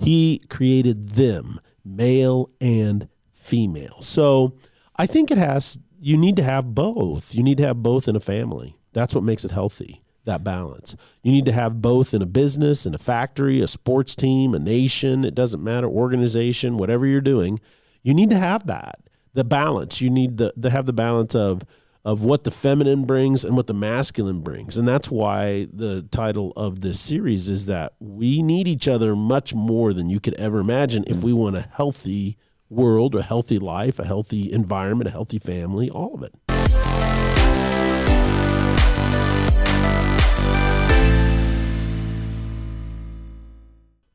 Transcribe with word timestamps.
He 0.00 0.42
created 0.48 1.10
them, 1.10 1.60
male 1.84 2.50
and 2.60 3.08
female. 3.32 4.00
So 4.00 4.54
I 4.96 5.06
think 5.06 5.30
it 5.30 5.38
has, 5.38 5.78
you 6.00 6.16
need 6.16 6.36
to 6.36 6.42
have 6.42 6.74
both. 6.74 7.34
You 7.34 7.42
need 7.42 7.58
to 7.58 7.66
have 7.66 7.82
both 7.82 8.08
in 8.08 8.16
a 8.16 8.20
family. 8.20 8.76
That's 8.92 9.14
what 9.14 9.24
makes 9.24 9.44
it 9.44 9.50
healthy, 9.50 10.02
that 10.24 10.42
balance. 10.42 10.96
You 11.22 11.32
need 11.32 11.44
to 11.46 11.52
have 11.52 11.82
both 11.82 12.14
in 12.14 12.22
a 12.22 12.26
business, 12.26 12.86
in 12.86 12.94
a 12.94 12.98
factory, 12.98 13.60
a 13.60 13.66
sports 13.66 14.16
team, 14.16 14.54
a 14.54 14.58
nation, 14.58 15.24
it 15.24 15.34
doesn't 15.34 15.62
matter, 15.62 15.86
organization, 15.86 16.78
whatever 16.78 17.06
you're 17.06 17.20
doing. 17.20 17.60
You 18.02 18.14
need 18.14 18.30
to 18.30 18.38
have 18.38 18.66
that. 18.66 19.00
The 19.34 19.44
balance. 19.44 20.00
You 20.00 20.10
need 20.10 20.38
to, 20.38 20.52
have 20.70 20.86
the 20.86 20.92
balance 20.92 21.34
of 21.34 21.62
of 22.04 22.24
what 22.24 22.44
the 22.44 22.50
feminine 22.50 23.04
brings 23.04 23.44
and 23.44 23.56
what 23.56 23.66
the 23.66 23.74
masculine 23.74 24.40
brings. 24.40 24.78
And 24.78 24.88
that's 24.88 25.10
why 25.10 25.66
the 25.70 26.02
title 26.10 26.52
of 26.56 26.80
this 26.80 26.98
series 26.98 27.48
is 27.48 27.66
that 27.66 27.92
we 28.00 28.42
need 28.42 28.66
each 28.66 28.88
other 28.88 29.14
much 29.14 29.54
more 29.54 29.92
than 29.92 30.08
you 30.08 30.18
could 30.18 30.34
ever 30.34 30.60
imagine 30.60 31.04
if 31.06 31.18
mm. 31.18 31.24
we 31.24 31.32
want 31.34 31.56
a 31.56 31.68
healthy 31.72 32.38
world, 32.70 33.14
a 33.14 33.22
healthy 33.22 33.58
life, 33.58 33.98
a 33.98 34.06
healthy 34.06 34.50
environment, 34.50 35.08
a 35.08 35.10
healthy 35.10 35.38
family, 35.38 35.90
all 35.90 36.14
of 36.14 36.22
it. 36.22 36.34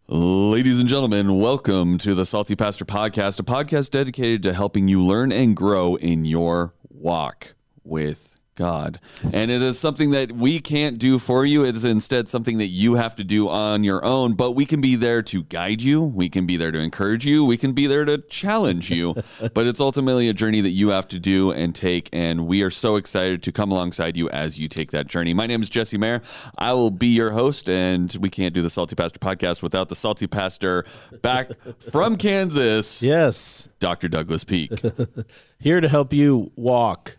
Ladies 0.07 0.79
and 0.79 0.87
gentlemen, 0.87 1.39
welcome 1.39 1.97
to 1.99 2.15
the 2.15 2.25
Salty 2.25 2.55
Pastor 2.55 2.85
Podcast, 2.85 3.39
a 3.39 3.43
podcast 3.43 3.91
dedicated 3.91 4.41
to 4.43 4.53
helping 4.53 4.87
you 4.87 5.03
learn 5.03 5.31
and 5.31 5.55
grow 5.55 5.95
in 5.95 6.25
your 6.25 6.73
walk 6.89 7.55
with 7.85 8.35
God. 8.55 8.99
And 9.33 9.51
it 9.51 9.61
is 9.61 9.77
something 9.77 10.11
that 10.11 10.31
we 10.31 10.59
can't 10.59 10.97
do 10.97 11.19
for 11.19 11.45
you. 11.45 11.65
It 11.65 11.75
is 11.75 11.83
instead 11.83 12.29
something 12.29 12.57
that 12.57 12.67
you 12.67 12.95
have 12.95 13.15
to 13.15 13.23
do 13.23 13.49
on 13.49 13.83
your 13.83 14.03
own, 14.03 14.33
but 14.33 14.53
we 14.53 14.65
can 14.65 14.81
be 14.81 14.95
there 14.95 15.21
to 15.23 15.43
guide 15.43 15.81
you. 15.81 16.01
We 16.01 16.29
can 16.29 16.45
be 16.45 16.57
there 16.57 16.71
to 16.71 16.79
encourage 16.79 17.25
you. 17.25 17.45
We 17.45 17.57
can 17.57 17.73
be 17.73 17.85
there 17.85 18.05
to 18.05 18.17
challenge 18.17 18.89
you. 18.89 19.15
but 19.53 19.67
it's 19.67 19.81
ultimately 19.81 20.29
a 20.29 20.33
journey 20.33 20.61
that 20.61 20.69
you 20.69 20.89
have 20.89 21.07
to 21.09 21.19
do 21.19 21.51
and 21.51 21.75
take. 21.75 22.09
And 22.13 22.47
we 22.47 22.63
are 22.63 22.71
so 22.71 22.95
excited 22.95 23.43
to 23.43 23.51
come 23.51 23.71
alongside 23.71 24.15
you 24.15 24.29
as 24.29 24.57
you 24.57 24.67
take 24.67 24.91
that 24.91 25.07
journey. 25.07 25.33
My 25.33 25.47
name 25.47 25.61
is 25.61 25.69
Jesse 25.69 25.97
Mayer. 25.97 26.21
I 26.57 26.73
will 26.73 26.91
be 26.91 27.07
your 27.07 27.31
host, 27.31 27.69
and 27.69 28.15
we 28.21 28.29
can't 28.29 28.53
do 28.53 28.61
the 28.61 28.69
Salty 28.69 28.95
Pastor 28.95 29.19
podcast 29.19 29.61
without 29.61 29.89
the 29.89 29.95
Salty 29.95 30.27
Pastor 30.27 30.85
back 31.21 31.51
from 31.91 32.15
Kansas. 32.15 33.01
Yes. 33.01 33.67
Dr. 33.79 34.07
Douglas 34.07 34.45
Peak. 34.45 34.71
Here 35.59 35.81
to 35.81 35.89
help 35.89 36.13
you 36.13 36.51
walk 36.55 37.17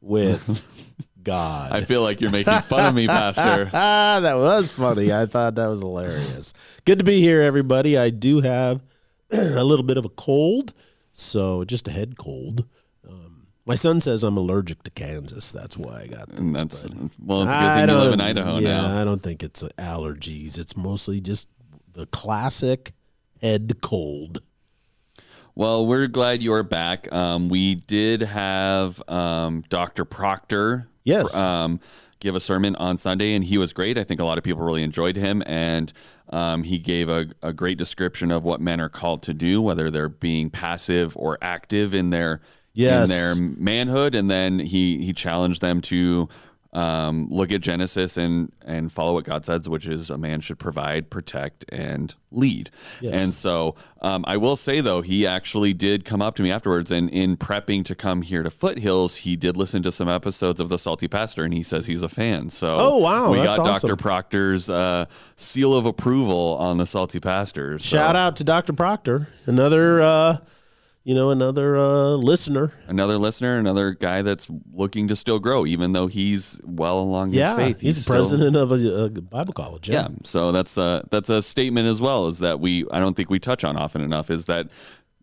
with 0.00 0.66
God. 1.22 1.72
I 1.72 1.80
feel 1.80 2.02
like 2.02 2.20
you're 2.20 2.30
making 2.30 2.58
fun 2.60 2.86
of 2.86 2.94
me, 2.94 3.06
Pastor. 3.06 3.70
Ah, 3.72 4.20
that 4.22 4.36
was 4.36 4.72
funny. 4.72 5.12
I 5.12 5.26
thought 5.26 5.56
that 5.56 5.66
was 5.66 5.80
hilarious. 5.80 6.54
Good 6.84 6.98
to 6.98 7.04
be 7.04 7.20
here, 7.20 7.42
everybody. 7.42 7.98
I 7.98 8.10
do 8.10 8.40
have 8.40 8.80
a 9.30 9.64
little 9.64 9.84
bit 9.84 9.96
of 9.98 10.04
a 10.04 10.10
cold, 10.10 10.74
so 11.12 11.64
just 11.64 11.86
a 11.88 11.90
head 11.90 12.16
cold. 12.16 12.66
Um, 13.06 13.48
my 13.66 13.74
son 13.74 14.00
says 14.00 14.24
I'm 14.24 14.36
allergic 14.36 14.82
to 14.84 14.90
Kansas. 14.90 15.52
That's 15.52 15.76
why 15.76 16.00
I 16.02 16.06
got 16.06 16.28
this. 16.30 16.38
And 16.38 16.56
that's 16.56 16.86
well, 17.18 17.42
it's 17.42 17.52
a 17.52 17.54
good 17.54 17.62
I 17.62 17.86
thing 17.86 17.94
you 17.94 18.02
live 18.02 18.12
in 18.14 18.20
Idaho 18.20 18.58
yeah, 18.58 18.80
now. 18.80 19.00
I 19.00 19.04
don't 19.04 19.22
think 19.22 19.42
it's 19.42 19.62
allergies. 19.62 20.58
It's 20.58 20.76
mostly 20.76 21.20
just 21.20 21.48
the 21.92 22.06
classic 22.06 22.92
head 23.42 23.80
cold. 23.82 24.40
Well, 25.58 25.84
we're 25.86 26.06
glad 26.06 26.40
you're 26.40 26.62
back. 26.62 27.12
Um, 27.12 27.48
we 27.48 27.74
did 27.74 28.22
have 28.22 29.02
um, 29.08 29.64
Dr. 29.68 30.04
Proctor 30.04 30.86
Yes. 31.02 31.34
um, 31.34 31.80
give 32.20 32.36
a 32.36 32.40
sermon 32.40 32.76
on 32.76 32.96
Sunday, 32.96 33.34
and 33.34 33.42
he 33.44 33.58
was 33.58 33.72
great. 33.72 33.98
I 33.98 34.04
think 34.04 34.20
a 34.20 34.24
lot 34.24 34.38
of 34.38 34.44
people 34.44 34.62
really 34.62 34.84
enjoyed 34.84 35.16
him, 35.16 35.42
and 35.46 35.92
um, 36.30 36.62
he 36.62 36.78
gave 36.78 37.08
a, 37.08 37.30
a 37.42 37.52
great 37.52 37.76
description 37.76 38.30
of 38.30 38.44
what 38.44 38.60
men 38.60 38.80
are 38.80 38.88
called 38.88 39.20
to 39.24 39.34
do, 39.34 39.60
whether 39.60 39.90
they're 39.90 40.08
being 40.08 40.48
passive 40.48 41.16
or 41.16 41.36
active 41.42 41.92
in 41.92 42.10
their 42.10 42.40
Yes. 42.74 43.10
in 43.10 43.16
their 43.16 43.34
manhood, 43.58 44.14
and 44.14 44.30
then 44.30 44.60
he 44.60 45.04
he 45.04 45.12
challenged 45.12 45.60
them 45.60 45.80
to. 45.80 46.28
Um, 46.74 47.28
look 47.30 47.50
at 47.50 47.62
Genesis 47.62 48.18
and 48.18 48.52
and 48.66 48.92
follow 48.92 49.14
what 49.14 49.24
God 49.24 49.46
says, 49.46 49.66
which 49.70 49.86
is 49.88 50.10
a 50.10 50.18
man 50.18 50.40
should 50.40 50.58
provide, 50.58 51.08
protect, 51.08 51.64
and 51.70 52.14
lead. 52.30 52.70
Yes. 53.00 53.22
And 53.22 53.34
so 53.34 53.74
um, 54.02 54.22
I 54.28 54.36
will 54.36 54.54
say 54.54 54.82
though, 54.82 55.00
he 55.00 55.26
actually 55.26 55.72
did 55.72 56.04
come 56.04 56.20
up 56.20 56.36
to 56.36 56.42
me 56.42 56.50
afterwards, 56.50 56.90
and 56.90 57.08
in 57.08 57.38
prepping 57.38 57.86
to 57.86 57.94
come 57.94 58.20
here 58.20 58.42
to 58.42 58.50
Foothills, 58.50 59.16
he 59.16 59.34
did 59.34 59.56
listen 59.56 59.82
to 59.82 59.90
some 59.90 60.10
episodes 60.10 60.60
of 60.60 60.68
the 60.68 60.78
Salty 60.78 61.08
Pastor, 61.08 61.42
and 61.42 61.54
he 61.54 61.62
says 61.62 61.86
he's 61.86 62.02
a 62.02 62.08
fan. 62.08 62.50
So 62.50 62.76
Oh, 62.78 62.96
wow, 62.98 63.30
we 63.30 63.38
got 63.38 63.58
awesome. 63.58 63.88
Dr. 63.88 63.96
Proctor's 63.96 64.68
uh, 64.68 65.06
seal 65.36 65.74
of 65.74 65.86
approval 65.86 66.56
on 66.60 66.76
the 66.76 66.84
Salty 66.86 67.18
Pastor. 67.18 67.78
So 67.78 67.96
Shout 67.96 68.14
out 68.14 68.36
to 68.36 68.44
Dr. 68.44 68.74
Proctor, 68.74 69.28
another, 69.46 70.02
uh, 70.02 70.36
you 71.04 71.14
know, 71.14 71.30
another 71.30 71.76
uh, 71.76 72.08
listener. 72.16 72.72
another 72.86 73.16
listener, 73.18 73.58
another 73.58 73.92
guy 73.92 74.20
that's 74.22 74.46
looking 74.72 75.08
to 75.08 75.16
still 75.16 75.38
grow, 75.38 75.64
even 75.64 75.92
though 75.92 76.06
he's 76.06 76.60
well 76.64 76.98
along 76.98 77.32
Yeah, 77.32 77.50
his 77.50 77.56
faith. 77.56 77.80
he's, 77.80 77.96
the 77.96 78.02
still- 78.02 78.14
president 78.16 78.56
of 78.56 78.72
a, 78.72 79.04
a 79.04 79.08
Bible 79.10 79.52
college. 79.54 79.88
Yeah, 79.88 80.08
so 80.24 80.52
that's 80.52 80.76
a 80.76 81.06
that's 81.10 81.30
a 81.30 81.40
statement 81.40 81.88
as 81.88 82.00
well. 82.00 82.26
Is 82.26 82.38
that 82.40 82.60
we 82.60 82.84
I 82.90 83.00
don't 83.00 83.14
think 83.16 83.30
we 83.30 83.38
touch 83.38 83.64
on 83.64 83.76
often 83.76 84.02
enough. 84.02 84.30
Is 84.30 84.46
that 84.46 84.68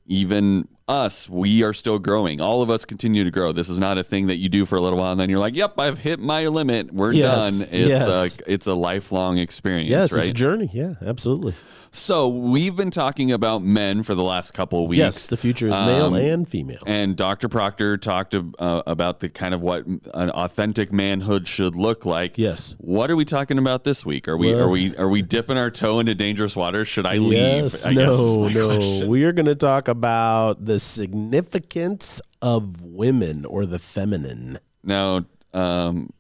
even 0.07 0.67
us, 0.87 1.27
we 1.27 1.63
are 1.63 1.73
still 1.73 1.97
growing. 1.99 2.39
All 2.39 2.61
of 2.61 2.69
us 2.69 2.85
continue 2.85 3.23
to 3.23 3.31
grow. 3.31 3.51
This 3.51 3.69
is 3.69 3.79
not 3.79 3.97
a 3.97 4.03
thing 4.03 4.27
that 4.27 4.35
you 4.37 4.49
do 4.49 4.65
for 4.65 4.75
a 4.75 4.81
little 4.81 4.99
while 4.99 5.11
and 5.11 5.19
then 5.19 5.29
you're 5.29 5.39
like, 5.39 5.55
"Yep, 5.55 5.79
I've 5.79 5.97
hit 5.99 6.19
my 6.19 6.47
limit. 6.47 6.93
We're 6.93 7.11
Yes, 7.13 7.59
done." 7.59 7.69
It's 7.71 7.89
yes. 7.89 8.39
a 8.39 8.51
it's 8.51 8.67
a 8.67 8.73
lifelong 8.75 9.37
experience, 9.39 9.89
Yes, 9.89 10.11
right? 10.11 10.21
it's 10.21 10.29
a 10.29 10.33
journey. 10.33 10.69
Yeah, 10.73 10.93
absolutely. 11.03 11.53
so 11.91 12.27
we've 12.27 12.75
been 12.75 12.91
talking 12.91 13.31
about 13.31 13.63
men 13.63 14.03
for 14.03 14.13
the 14.13 14.21
last 14.23 14.53
couple 14.53 14.83
of 14.83 14.89
weeks. 14.89 14.99
Yes, 14.99 15.25
the 15.27 15.37
future 15.37 15.67
is 15.67 15.71
male 15.71 16.05
Um, 16.07 16.13
and 16.15 16.47
female. 16.47 16.79
And 16.85 17.15
Dr. 17.15 17.47
Proctor 17.49 17.97
talked 17.97 18.35
uh, 18.35 18.83
about 18.85 19.21
the 19.21 19.29
kind 19.29 19.53
of 19.55 19.61
what 19.61 19.85
an 19.87 20.29
authentic 20.31 20.91
manhood 20.93 21.47
should 21.47 21.75
look 21.75 22.05
like. 22.05 22.37
Yes. 22.37 22.75
What 22.79 23.09
are 23.09 23.15
we 23.15 23.25
talking 23.25 23.57
about 23.57 23.85
this 23.85 24.05
week? 24.05 24.27
Are 24.27 24.37
we 24.37 24.53
Well- 24.53 24.65
are 24.65 24.69
we 24.69 24.95
are 24.97 25.09
we 25.09 25.23
dipping 25.23 25.57
our 25.57 25.71
toe 25.71 25.99
into 25.99 26.13
dangerous 26.13 26.55
waters? 26.55 26.87
Should 26.87 27.07
I 27.07 27.17
leave? 27.17 27.33
Yes, 27.33 27.87
I 27.87 27.93
no, 27.93 28.47
no. 28.49 28.67
question. 28.67 29.07
We 29.07 29.23
are 29.23 29.31
going 29.31 29.45
to 29.47 29.55
talk 29.55 29.87
about 29.87 30.63
the 30.65 30.74
significance 30.79 32.21
of 32.41 32.83
women 32.83 33.45
or 33.45 33.65
the 33.65 33.79
feminine. 33.79 34.57
Now, 34.83 35.25
um, 35.53 36.11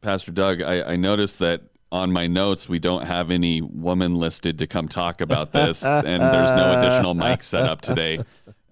Pastor 0.00 0.32
Doug, 0.32 0.62
I, 0.62 0.92
I 0.92 0.96
noticed 0.96 1.38
that 1.40 1.62
on 1.92 2.12
my 2.12 2.26
notes 2.26 2.68
we 2.68 2.78
don't 2.78 3.06
have 3.06 3.30
any 3.30 3.60
woman 3.60 4.14
listed 4.14 4.58
to 4.60 4.66
come 4.66 4.88
talk 4.88 5.20
about 5.20 5.52
this, 5.52 5.84
and 5.84 6.22
there's 6.22 6.50
no 6.50 6.80
additional 6.80 7.14
mic 7.14 7.42
set 7.42 7.62
up 7.62 7.80
today. 7.80 8.20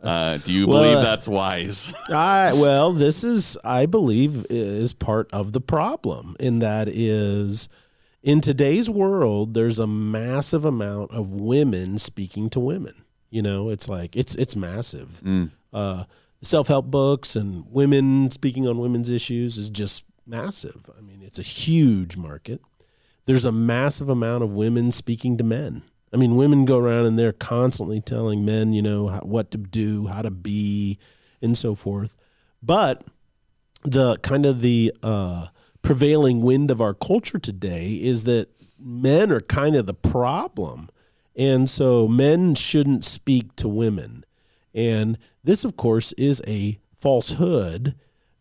Uh, 0.00 0.38
do 0.38 0.52
you 0.52 0.66
believe 0.66 0.98
uh, 0.98 1.02
that's 1.02 1.26
wise? 1.26 1.92
I 2.08 2.52
well, 2.52 2.92
this 2.92 3.24
is 3.24 3.58
I 3.64 3.86
believe 3.86 4.46
is 4.48 4.94
part 4.94 5.28
of 5.32 5.52
the 5.52 5.60
problem, 5.60 6.36
and 6.38 6.62
that 6.62 6.88
is 6.88 7.68
in 8.22 8.40
today's 8.40 8.88
world, 8.88 9.54
there's 9.54 9.78
a 9.78 9.86
massive 9.86 10.64
amount 10.64 11.12
of 11.12 11.32
women 11.32 11.98
speaking 11.98 12.50
to 12.50 12.60
women. 12.60 13.04
You 13.30 13.42
know, 13.42 13.70
it's 13.70 13.88
like 13.88 14.16
it's 14.16 14.34
it's 14.36 14.56
massive. 14.56 15.22
Uh, 15.72 16.04
Self 16.40 16.68
help 16.68 16.86
books 16.86 17.34
and 17.34 17.64
women 17.68 18.30
speaking 18.30 18.64
on 18.66 18.78
women's 18.78 19.10
issues 19.10 19.58
is 19.58 19.68
just 19.70 20.04
massive. 20.24 20.88
I 20.96 21.00
mean, 21.00 21.20
it's 21.20 21.38
a 21.40 21.42
huge 21.42 22.16
market. 22.16 22.60
There's 23.24 23.44
a 23.44 23.50
massive 23.50 24.08
amount 24.08 24.44
of 24.44 24.54
women 24.54 24.92
speaking 24.92 25.36
to 25.38 25.44
men. 25.44 25.82
I 26.12 26.16
mean, 26.16 26.36
women 26.36 26.64
go 26.64 26.78
around 26.78 27.06
and 27.06 27.18
they're 27.18 27.32
constantly 27.32 28.00
telling 28.00 28.44
men, 28.44 28.72
you 28.72 28.82
know, 28.82 29.08
how, 29.08 29.20
what 29.20 29.50
to 29.50 29.58
do, 29.58 30.06
how 30.06 30.22
to 30.22 30.30
be, 30.30 30.98
and 31.42 31.58
so 31.58 31.74
forth. 31.74 32.14
But 32.62 33.04
the 33.82 34.16
kind 34.18 34.46
of 34.46 34.60
the 34.60 34.92
uh, 35.02 35.48
prevailing 35.82 36.42
wind 36.42 36.70
of 36.70 36.80
our 36.80 36.94
culture 36.94 37.38
today 37.38 37.94
is 37.94 38.24
that 38.24 38.48
men 38.78 39.32
are 39.32 39.40
kind 39.40 39.74
of 39.74 39.86
the 39.86 39.94
problem. 39.94 40.88
And 41.38 41.70
so 41.70 42.08
men 42.08 42.56
shouldn't 42.56 43.04
speak 43.04 43.54
to 43.56 43.68
women. 43.68 44.24
And 44.74 45.16
this, 45.44 45.64
of 45.64 45.76
course, 45.76 46.12
is 46.14 46.42
a 46.48 46.80
falsehood 46.92 47.94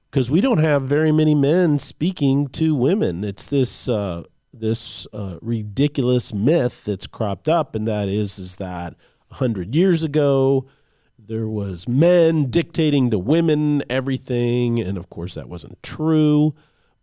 because 0.09 0.31
we 0.31 0.41
don't 0.41 0.57
have 0.57 0.81
very 0.81 1.11
many 1.11 1.35
men 1.35 1.77
speaking 1.77 2.47
to 2.47 2.73
women. 2.73 3.23
It's 3.23 3.45
this 3.47 3.87
uh, 3.87 4.23
this 4.51 5.05
uh, 5.13 5.37
ridiculous 5.43 6.33
myth 6.33 6.85
that's 6.85 7.05
cropped 7.05 7.47
up, 7.47 7.75
and 7.75 7.87
that 7.87 8.09
is 8.09 8.39
is 8.39 8.55
that 8.55 8.95
hundred 9.31 9.75
years 9.75 10.03
ago 10.03 10.65
there 11.19 11.47
was 11.47 11.87
men 11.87 12.49
dictating 12.49 13.11
to 13.11 13.19
women 13.19 13.83
everything, 13.89 14.79
and 14.79 14.97
of 14.97 15.09
course 15.09 15.35
that 15.35 15.49
wasn't 15.49 15.81
true. 15.83 16.55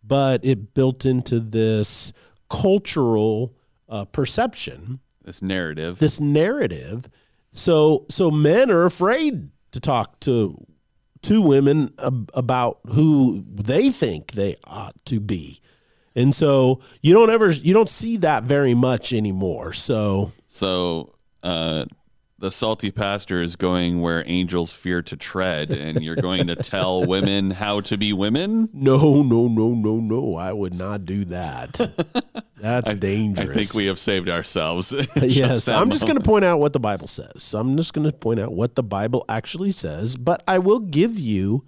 But 0.03 0.45
it 0.45 0.75
built 0.75 1.07
into 1.07 1.39
this 1.39 2.13
cultural 2.51 3.55
uh, 3.89 4.07
perception 4.07 5.01
this 5.25 5.43
narrative. 5.43 5.99
this 5.99 6.21
narrative. 6.21 7.09
So 7.53 8.07
so 8.09 8.31
men 8.31 8.71
are 8.71 8.85
afraid 8.85 9.51
to 9.73 9.81
talk 9.81 10.21
to 10.21 10.65
to 11.23 11.41
women 11.41 11.93
ab- 11.99 12.31
about 12.35 12.79
who 12.89 13.45
they 13.51 13.91
think 13.91 14.33
they 14.33 14.57
ought 14.65 14.95
to 15.07 15.21
be. 15.21 15.61
And 16.15 16.35
so 16.35 16.81
you 17.01 17.13
don't 17.15 17.31
ever 17.31 17.51
you 17.51 17.73
don't 17.75 17.89
see 17.89 18.17
that 18.19 18.45
very 18.45 18.75
much 18.75 19.13
anymore. 19.13 19.73
So 19.73 20.33
So 20.47 21.15
uh, 21.43 21.87
the 22.45 22.51
salty 22.51 22.91
pastor 22.91 23.41
is 23.41 23.57
going 23.57 24.03
where 24.03 24.23
angels 24.27 24.71
fear 24.71 25.01
to 25.01 25.17
tread, 25.17 25.71
and 25.71 26.05
you're 26.05 26.15
going 26.15 26.47
to 26.47 26.55
tell 26.55 27.03
women 27.07 27.53
how 27.53 27.81
to 27.81 27.97
be 27.97 28.13
women. 28.13 28.69
No, 28.75 29.23
no, 29.23 29.49
no, 29.49 29.71
no, 29.71 29.97
no. 29.97 30.37
I 30.37 30.53
would 30.53 30.75
not 30.75 31.07
do 31.07 31.25
that. 31.25 31.81
That's 32.59 32.95
dangerous. 32.97 33.49
I 33.49 33.55
think 33.55 33.73
we 33.73 33.87
have 33.87 33.99
saved 33.99 34.29
ourselves. 34.29 34.93
yes, 35.17 35.69
I'm 35.69 35.91
just 35.91 36.03
going 36.03 36.19
to 36.19 36.23
point 36.23 36.45
out 36.45 36.61
what 36.61 36.75
the 36.75 36.81
Bible 36.81 37.07
says. 37.07 37.55
I'm 37.55 37.79
just 37.79 37.95
going 37.95 38.05
to 38.11 38.15
point 38.15 38.41
out 38.41 38.53
what 38.53 38.75
the 38.75 38.83
Bible 38.83 39.25
actually 39.27 39.71
says, 39.71 40.19
but 40.19 40.45
I 40.47 40.59
will 40.59 40.81
give 40.81 41.19
you 41.19 41.65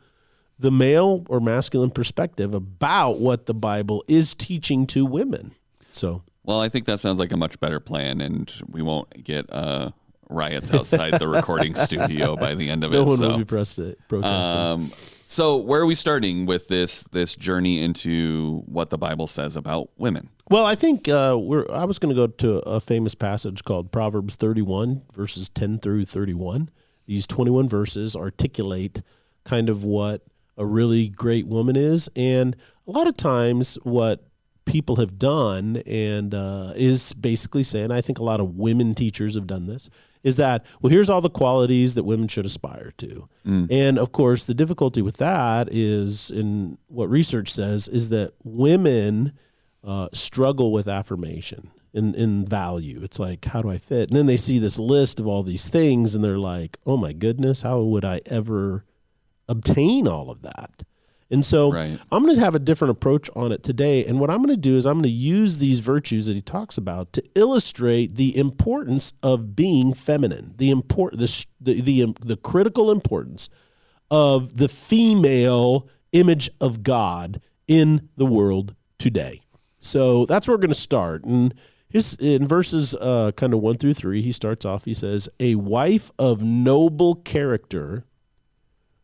the 0.58 0.70
male 0.70 1.24
or 1.30 1.40
masculine 1.40 1.90
perspective 1.90 2.52
about 2.52 3.18
what 3.18 3.46
the 3.46 3.54
Bible 3.54 4.04
is 4.08 4.34
teaching 4.34 4.86
to 4.88 5.06
women. 5.06 5.52
So, 5.92 6.22
Well, 6.44 6.60
I 6.60 6.68
think 6.68 6.84
that 6.84 7.00
sounds 7.00 7.18
like 7.18 7.32
a 7.32 7.36
much 7.38 7.58
better 7.60 7.80
plan, 7.80 8.20
and 8.20 8.52
we 8.68 8.82
won't 8.82 9.24
get 9.24 9.50
uh, 9.50 9.92
riots 10.28 10.72
outside 10.72 11.14
the 11.14 11.28
recording 11.28 11.74
studio 11.86 12.36
by 12.36 12.54
the 12.54 12.68
end 12.68 12.84
of 12.84 12.92
no 12.92 13.02
it. 13.02 13.06
one 13.06 13.16
so. 13.18 13.28
will 13.28 13.38
be 13.38 13.44
protest- 13.44 13.94
protesting. 14.08 14.56
Um, 14.56 14.92
so 15.24 15.56
where 15.56 15.80
are 15.80 15.86
we 15.86 15.96
starting 15.96 16.46
with 16.46 16.68
this 16.68 17.02
this 17.10 17.34
journey 17.34 17.82
into 17.82 18.62
what 18.66 18.90
the 18.90 18.98
Bible 18.98 19.26
says 19.26 19.56
about 19.56 19.90
women? 19.96 20.28
Well, 20.50 20.64
I 20.64 20.76
think 20.76 21.08
uh, 21.08 21.36
we're. 21.40 21.68
I 21.70 21.84
was 21.84 21.98
going 21.98 22.14
to 22.14 22.20
go 22.20 22.28
to 22.28 22.58
a 22.60 22.80
famous 22.80 23.16
passage 23.16 23.64
called 23.64 23.90
Proverbs 23.90 24.36
31, 24.36 25.02
verses 25.12 25.48
10 25.48 25.78
through 25.78 26.04
31. 26.04 26.68
These 27.06 27.26
21 27.26 27.68
verses 27.68 28.14
articulate 28.14 29.02
kind 29.44 29.68
of 29.68 29.84
what 29.84 30.22
a 30.56 30.64
really 30.64 31.08
great 31.08 31.46
woman 31.46 31.74
is, 31.74 32.08
and 32.14 32.54
a 32.86 32.92
lot 32.92 33.08
of 33.08 33.16
times 33.16 33.76
what 33.82 34.24
people 34.64 34.96
have 34.96 35.18
done 35.18 35.82
and 35.86 36.34
uh, 36.34 36.72
is 36.76 37.12
basically 37.14 37.62
saying. 37.64 37.90
I 37.90 38.00
think 38.00 38.18
a 38.18 38.24
lot 38.24 38.40
of 38.40 38.56
women 38.56 38.94
teachers 38.94 39.34
have 39.34 39.46
done 39.46 39.66
this. 39.66 39.88
Is 40.26 40.36
that 40.36 40.66
well? 40.82 40.90
Here's 40.90 41.08
all 41.08 41.20
the 41.20 41.30
qualities 41.30 41.94
that 41.94 42.04
women 42.04 42.26
should 42.28 42.44
aspire 42.46 42.92
to, 42.98 43.28
and 43.70 43.96
of 43.98 44.10
course, 44.10 44.44
the 44.44 44.54
difficulty 44.54 45.00
with 45.00 45.18
that 45.18 45.68
is, 45.70 46.30
in 46.30 46.78
what 46.88 47.08
research 47.08 47.48
says, 47.48 47.86
is 47.88 48.08
that 48.08 48.32
women 48.42 49.32
uh, 49.84 50.08
struggle 50.12 50.72
with 50.72 50.88
affirmation 50.88 51.70
in, 51.94 52.14
in 52.14 52.44
value. 52.44 53.00
It's 53.02 53.18
like, 53.20 53.44
how 53.46 53.62
do 53.62 53.70
I 53.70 53.78
fit? 53.78 54.10
And 54.10 54.16
then 54.16 54.26
they 54.26 54.36
see 54.36 54.58
this 54.58 54.78
list 54.78 55.20
of 55.20 55.26
all 55.28 55.42
these 55.44 55.68
things 55.68 56.14
and 56.14 56.24
they're 56.24 56.38
like, 56.38 56.76
oh 56.84 56.96
my 56.96 57.12
goodness, 57.12 57.62
how 57.62 57.80
would 57.80 58.04
I 58.04 58.20
ever 58.26 58.84
obtain 59.48 60.08
all 60.08 60.28
of 60.30 60.42
that? 60.42 60.82
And 61.30 61.44
so 61.44 61.72
Right. 61.72 61.98
I'm 62.12 62.22
going 62.22 62.36
to 62.36 62.40
have 62.40 62.54
a 62.54 62.60
different 62.60 62.92
approach 62.92 63.28
on 63.34 63.50
it 63.52 63.62
today. 63.62 64.04
And 64.04 64.20
what 64.20 64.30
I'm 64.30 64.38
going 64.38 64.54
to 64.54 64.56
do 64.56 64.76
is 64.76 64.86
I'm 64.86 64.94
going 64.94 65.04
to 65.04 65.08
use 65.08 65.58
these 65.58 65.80
virtues 65.80 66.26
that 66.26 66.34
he 66.34 66.40
talks 66.40 66.78
about 66.78 67.12
to 67.14 67.24
illustrate 67.34 68.14
the 68.14 68.36
importance 68.36 69.12
of 69.22 69.56
being 69.56 69.92
feminine, 69.92 70.54
the 70.56 70.70
import, 70.70 71.18
the, 71.18 71.46
the, 71.60 71.80
the, 71.80 72.14
the 72.20 72.36
critical 72.36 72.90
importance 72.90 73.48
of 74.10 74.56
the 74.58 74.68
female 74.68 75.88
image 76.12 76.48
of 76.60 76.82
God 76.82 77.40
in 77.66 78.08
the 78.16 78.26
world 78.26 78.74
today. 78.98 79.40
So 79.80 80.26
that's 80.26 80.46
where 80.46 80.56
we're 80.56 80.62
going 80.62 80.70
to 80.70 80.74
start. 80.74 81.24
And 81.24 81.54
his, 81.88 82.14
in 82.14 82.46
verses 82.46 82.94
uh, 82.94 83.32
kind 83.36 83.52
of 83.52 83.60
one 83.60 83.78
through 83.78 83.94
three, 83.94 84.22
he 84.22 84.32
starts 84.32 84.64
off, 84.64 84.84
he 84.84 84.94
says, 84.94 85.28
A 85.40 85.56
wife 85.56 86.10
of 86.18 86.42
noble 86.42 87.16
character 87.16 88.04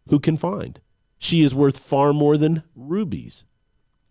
who 0.09 0.19
can 0.19 0.37
find? 0.37 0.81
She 1.23 1.43
is 1.43 1.55
worth 1.55 1.79
far 1.79 2.13
more 2.13 2.37
than 2.37 2.65
rubies. 2.75 3.45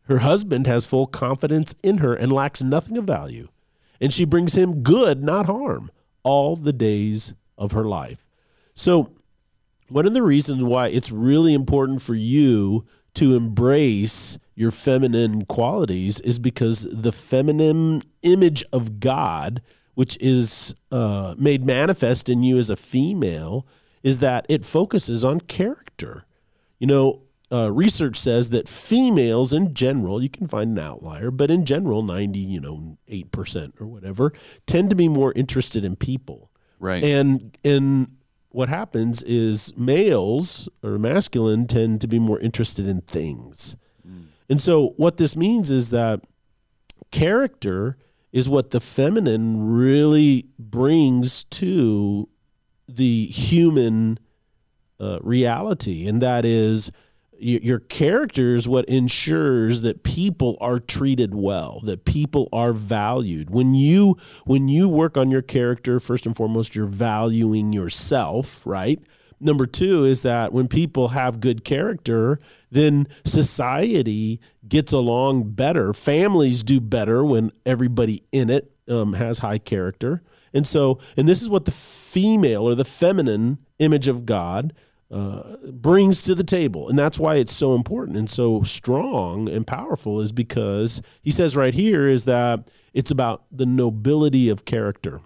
Her 0.04 0.20
husband 0.20 0.66
has 0.66 0.86
full 0.86 1.08
confidence 1.08 1.76
in 1.84 1.98
her 1.98 2.14
and 2.14 2.32
lacks 2.32 2.64
nothing 2.64 2.96
of 2.96 3.04
value. 3.04 3.50
And 4.00 4.14
she 4.14 4.24
brings 4.24 4.56
him 4.56 4.82
good, 4.82 5.22
not 5.22 5.46
harm, 5.46 5.92
all 6.24 6.56
the 6.56 6.72
days 6.72 7.34
of 7.58 7.74
her 7.74 7.84
life. 7.84 8.30
So, 8.76 9.12
one 9.90 10.06
of 10.06 10.14
the 10.14 10.22
reasons 10.22 10.64
why 10.64 10.88
it's 10.88 11.12
really 11.12 11.54
important 11.54 12.02
for 12.02 12.16
you 12.16 12.86
to 13.16 13.36
embrace 13.36 14.38
your 14.56 14.72
feminine 14.72 15.44
qualities 15.44 16.22
is 16.22 16.40
because 16.40 16.84
the 16.84 17.12
feminine 17.12 18.04
image 18.22 18.64
of 18.72 19.02
God, 19.02 19.62
which 19.96 20.18
is 20.22 20.74
uh, 20.94 21.36
made 21.38 21.66
manifest 21.66 22.30
in 22.30 22.42
you 22.42 22.58
as 22.58 22.70
a 22.70 22.78
female, 22.78 23.68
is 24.02 24.20
that 24.20 24.46
it 24.48 24.64
focuses 24.64 25.26
on 25.26 25.42
character. 25.42 26.24
You 26.82 26.88
know, 26.88 27.22
uh, 27.52 27.72
research 27.72 28.18
says 28.18 28.50
that 28.50 28.68
females 28.68 29.54
in 29.54 29.76
general, 29.76 30.20
you 30.24 30.30
can 30.30 30.48
find 30.48 30.72
an 30.72 30.84
outlier, 30.84 31.30
but 31.30 31.52
in 31.52 31.64
general, 31.64 32.02
90, 32.02 32.40
you 32.40 32.60
know, 32.60 32.98
8% 33.08 33.80
or 33.80 33.86
whatever, 33.86 34.34
tend 34.66 34.90
to 34.90 34.96
be 34.96 35.08
more 35.08 35.32
interested 35.34 35.86
in 35.86 35.96
people. 35.96 36.50
Right. 36.80 37.04
And 37.04 37.56
and 37.64 38.18
what 38.50 38.68
happens 38.68 39.22
is 39.22 39.72
males 39.78 40.68
or 40.82 40.98
masculine 40.98 41.68
tend 41.68 42.02
to 42.02 42.08
be 42.08 42.18
more 42.18 42.40
interested 42.40 42.88
in 42.88 43.02
things. 43.02 43.76
And 44.50 44.60
so 44.60 44.90
what 44.98 45.18
this 45.18 45.38
means 45.38 45.70
is 45.70 45.92
that 45.92 46.26
character 47.12 47.96
is 48.34 48.50
what 48.50 48.72
the 48.72 48.82
feminine 48.82 49.70
really 49.72 50.48
brings 50.58 51.46
to 51.46 52.28
the 52.86 53.28
human 53.28 54.20
uh, 55.02 55.20
reality, 55.22 56.08
and 56.08 56.22
that 56.22 56.46
is 56.46 56.92
your 57.44 57.80
character 57.80 58.54
is 58.54 58.68
what 58.68 58.86
ensures 58.86 59.82
that 59.82 60.04
people 60.04 60.58
are 60.62 60.80
treated 60.80 61.34
well, 61.34 61.80
that 61.84 62.06
people 62.06 62.48
are 62.54 62.72
valued. 62.72 63.50
When 63.50 63.74
you 63.74 64.16
when 64.46 64.68
you 64.68 64.88
work 64.88 65.18
on 65.18 65.32
your 65.32 65.42
character, 65.42 66.00
first 66.00 66.28
and 66.28 66.36
foremost, 66.36 66.76
you're 66.76 66.86
valuing 66.86 67.74
yourself, 67.74 68.62
right? 68.64 69.00
Number 69.40 69.66
two 69.66 70.06
is 70.06 70.22
that 70.22 70.54
when 70.54 70.68
people 70.68 71.10
have 71.10 71.40
good 71.40 71.66
character, 71.66 72.40
then 72.70 73.08
society 73.26 74.40
gets 74.68 74.94
along 74.94 75.54
better. 75.54 75.94
Families 75.94 76.62
do 76.62 76.80
better 76.80 77.26
when 77.26 77.52
everybody 77.66 78.24
in 78.32 78.52
it 78.52 78.72
um, 78.88 79.14
has 79.14 79.40
high 79.40 79.58
character. 79.58 80.22
And 80.54 80.68
so, 80.68 81.00
and 81.18 81.28
this 81.28 81.42
is 81.42 81.50
what 81.50 81.66
the 81.66 81.72
female 81.72 82.70
or 82.70 82.76
the 82.76 82.86
feminine 82.86 83.58
image 83.80 84.08
of 84.08 84.28
God 84.28 84.74
uh, 85.12 85.58
brings 85.72 86.22
to 86.24 86.34
the 86.34 86.44
table. 86.44 86.88
And 86.90 86.98
that's 86.98 87.20
why 87.20 87.36
it's 87.36 87.54
so 87.54 87.76
important 87.76 88.18
and 88.18 88.30
so 88.30 88.64
strong 88.64 89.50
and 89.50 89.68
powerful, 89.68 90.22
is 90.22 90.32
because 90.32 91.02
he 91.22 91.32
says 91.32 91.56
right 91.56 91.74
here 91.74 92.08
is 92.08 92.26
that 92.26 92.72
it's 92.94 93.12
about 93.12 93.44
the 93.52 93.66
nobility 93.66 94.50
of 94.50 94.66
character. 94.66 95.22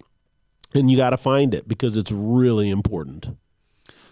And 0.74 0.92
you 0.92 0.98
got 0.98 1.12
to 1.12 1.18
find 1.18 1.54
it 1.54 1.68
because 1.68 1.96
it's 1.96 2.12
really 2.12 2.70
important. 2.70 3.38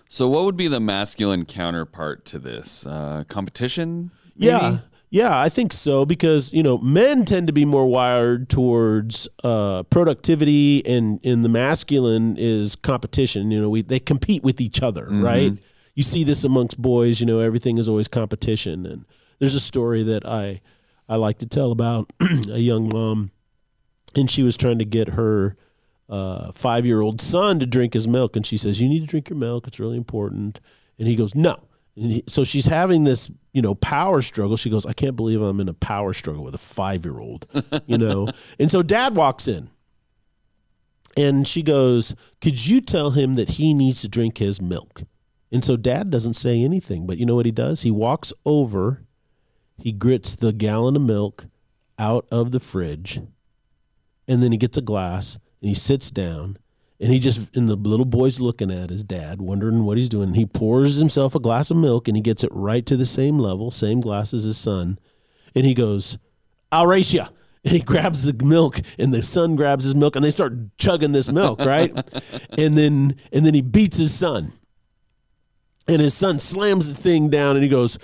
So, 0.08 0.30
what 0.30 0.46
would 0.46 0.56
be 0.56 0.68
the 0.68 0.80
masculine 0.80 1.46
counterpart 1.46 2.24
to 2.26 2.40
this? 2.40 2.86
Uh, 2.86 3.24
competition? 3.28 4.12
maybe? 4.36 4.52
Yeah. 4.52 4.78
Yeah, 5.14 5.40
I 5.40 5.48
think 5.48 5.74
so 5.74 6.08
because 6.08 6.52
you 6.54 6.64
know 6.64 6.80
men 6.80 7.24
tend 7.24 7.46
to 7.46 7.54
be 7.54 7.66
more 7.66 7.86
wired 7.86 8.50
towards 8.50 9.28
uh, 9.44 9.84
productivity, 9.84 10.84
and 10.88 11.20
and 11.24 11.46
the 11.46 11.50
masculine 11.50 12.36
is 12.36 12.76
competition. 12.76 13.52
You 13.52 13.62
know, 13.62 13.70
we 13.70 13.84
they 13.84 14.00
compete 14.00 14.42
with 14.42 14.60
each 14.60 14.82
other, 14.82 15.06
right? 15.12 15.52
You 15.94 16.02
see 16.02 16.24
this 16.24 16.44
amongst 16.44 16.82
boys. 16.82 17.20
You 17.20 17.28
know, 17.28 17.42
everything 17.42 17.78
is 17.78 17.88
always 17.88 18.08
competition. 18.08 18.88
And 18.88 19.06
there's 19.38 19.54
a 19.54 19.60
story 19.60 20.02
that 20.02 20.26
I 20.26 20.62
I 21.08 21.18
like 21.18 21.38
to 21.38 21.46
tell 21.46 21.72
about 21.72 22.12
a 22.50 22.58
young 22.58 22.90
mom, 22.92 23.30
and 24.16 24.32
she 24.32 24.42
was 24.42 24.58
trying 24.58 24.80
to 24.80 24.86
get 24.86 25.10
her 25.10 25.56
uh, 26.10 26.52
five 26.54 26.88
year 26.88 27.02
old 27.02 27.22
son 27.22 27.60
to 27.60 27.68
drink 27.68 27.94
his 27.94 28.08
milk, 28.08 28.36
and 28.36 28.48
she 28.48 28.58
says, 28.58 28.82
"You 28.82 28.90
need 28.90 29.02
to 29.02 29.08
drink 29.08 29.30
your 29.30 29.38
milk. 29.38 29.68
It's 29.68 29.80
really 29.80 29.98
important." 29.98 30.60
And 30.98 31.08
he 31.08 31.16
goes, 31.16 31.36
"No." 31.36 31.60
And 31.96 32.12
he, 32.12 32.24
so 32.28 32.44
she's 32.44 32.66
having 32.66 33.04
this, 33.04 33.30
you 33.52 33.62
know, 33.62 33.76
power 33.76 34.22
struggle. 34.22 34.58
She 34.58 34.70
goes, 34.70 34.86
"I 34.86 34.94
can't 34.94 35.16
believe 35.16 35.42
I'm 35.42 35.60
in 35.60 35.70
a 35.70 35.74
power 35.74 36.14
struggle 36.14 36.44
with 36.44 36.56
a 36.56 36.60
five 36.60 37.06
year 37.06 37.20
old," 37.20 37.48
you 37.86 37.98
know. 37.98 38.28
and 38.60 38.72
so 38.72 38.82
dad 38.82 39.16
walks 39.16 39.48
in, 39.48 39.70
and 41.16 41.48
she 41.48 41.62
goes, 41.62 42.16
"Could 42.42 42.66
you 42.66 42.82
tell 42.82 43.12
him 43.12 43.36
that 43.36 43.52
he 43.52 43.74
needs 43.74 44.02
to 44.02 44.08
drink 44.08 44.40
his 44.40 44.62
milk?" 44.62 45.04
And 45.52 45.64
so 45.64 45.78
dad 45.78 46.10
doesn't 46.10 46.34
say 46.34 46.64
anything, 46.64 47.06
but 47.06 47.20
you 47.20 47.28
know 47.28 47.36
what 47.36 47.46
he 47.46 47.52
does? 47.52 47.84
He 47.84 47.92
walks 47.92 48.34
over, 48.44 49.04
he 49.78 49.92
grits 49.92 50.34
the 50.34 50.52
gallon 50.52 50.96
of 50.96 51.04
milk 51.04 51.46
out 52.00 52.26
of 52.32 52.52
the 52.52 52.60
fridge, 52.60 53.22
and 54.28 54.42
then 54.42 54.52
he 54.52 54.58
gets 54.58 54.78
a 54.78 54.82
glass 54.82 55.38
and 55.62 55.70
he 55.70 55.76
sits 55.76 56.10
down 56.10 56.58
and 57.04 57.12
he 57.12 57.20
just 57.20 57.54
and 57.54 57.68
the 57.68 57.76
little 57.76 58.06
boy's 58.06 58.40
looking 58.40 58.72
at 58.72 58.90
his 58.90 59.04
dad 59.04 59.42
wondering 59.42 59.84
what 59.84 59.98
he's 59.98 60.08
doing 60.08 60.34
he 60.34 60.46
pours 60.46 60.96
himself 60.96 61.36
a 61.36 61.40
glass 61.40 61.70
of 61.70 61.76
milk 61.76 62.08
and 62.08 62.16
he 62.16 62.24
gets 62.24 62.46
it 62.46 62.50
right 62.54 62.86
to 62.86 62.96
the 62.96 63.06
same 63.06 63.38
level 63.38 63.70
same 63.70 64.00
glass 64.00 64.34
as 64.34 64.44
his 64.44 64.58
son 64.58 64.98
and 65.54 65.66
he 65.66 65.74
goes 65.74 66.18
i'll 66.72 66.88
race 66.88 67.14
you 67.14 67.24
and 67.66 67.74
he 67.74 67.82
grabs 67.82 68.24
the 68.24 68.46
milk 68.46 68.80
and 68.98 69.14
the 69.14 69.22
son 69.22 69.58
grabs 69.58 69.84
his 69.84 69.94
milk 69.94 70.16
and 70.16 70.24
they 70.24 70.32
start 70.32 70.54
chugging 70.78 71.12
this 71.12 71.30
milk 71.30 71.60
right 71.60 71.94
and 72.58 72.78
then 72.78 73.16
and 73.34 73.46
then 73.46 73.54
he 73.54 73.62
beats 73.62 73.98
his 73.98 74.14
son 74.14 74.54
and 75.88 76.02
his 76.02 76.14
son 76.14 76.40
slams 76.40 76.92
the 76.94 77.00
thing 77.00 77.30
down 77.30 77.58
and 77.58 77.64
he 77.64 77.70
goes 77.70 78.00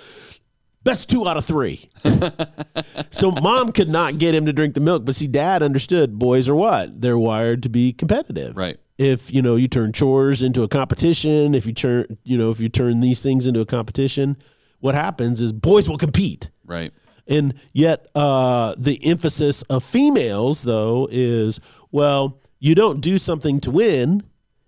best 0.84 1.08
two 1.08 1.26
out 1.26 1.38
of 1.38 1.44
three 1.46 1.88
so 3.10 3.30
mom 3.30 3.72
could 3.72 3.88
not 3.88 4.18
get 4.18 4.34
him 4.34 4.46
to 4.46 4.52
drink 4.52 4.74
the 4.74 4.80
milk, 4.80 5.04
but 5.04 5.14
see, 5.14 5.26
dad 5.26 5.62
understood 5.62 6.18
boys 6.18 6.48
are 6.48 6.54
what? 6.54 7.02
They're 7.02 7.18
wired 7.18 7.62
to 7.64 7.68
be 7.68 7.92
competitive. 7.92 8.56
Right. 8.56 8.78
If 9.00 9.32
you 9.32 9.40
know 9.40 9.56
you 9.56 9.66
turn 9.66 9.92
chores 9.92 10.42
into 10.42 10.62
a 10.62 10.68
competition, 10.68 11.54
if 11.54 11.64
you 11.64 11.72
turn 11.72 12.18
you 12.22 12.36
know 12.36 12.50
if 12.50 12.60
you 12.60 12.68
turn 12.68 13.00
these 13.00 13.22
things 13.22 13.46
into 13.46 13.60
a 13.60 13.66
competition, 13.66 14.36
what 14.80 14.94
happens 14.94 15.40
is 15.40 15.52
boys 15.54 15.88
will 15.88 15.96
compete. 15.96 16.50
Right. 16.66 16.92
And 17.26 17.54
yet, 17.72 18.08
uh, 18.14 18.74
the 18.76 19.02
emphasis 19.04 19.62
of 19.62 19.84
females, 19.84 20.62
though, 20.62 21.08
is 21.10 21.60
well, 21.90 22.40
you 22.58 22.74
don't 22.74 23.00
do 23.00 23.16
something 23.16 23.58
to 23.60 23.70
win, 23.70 24.22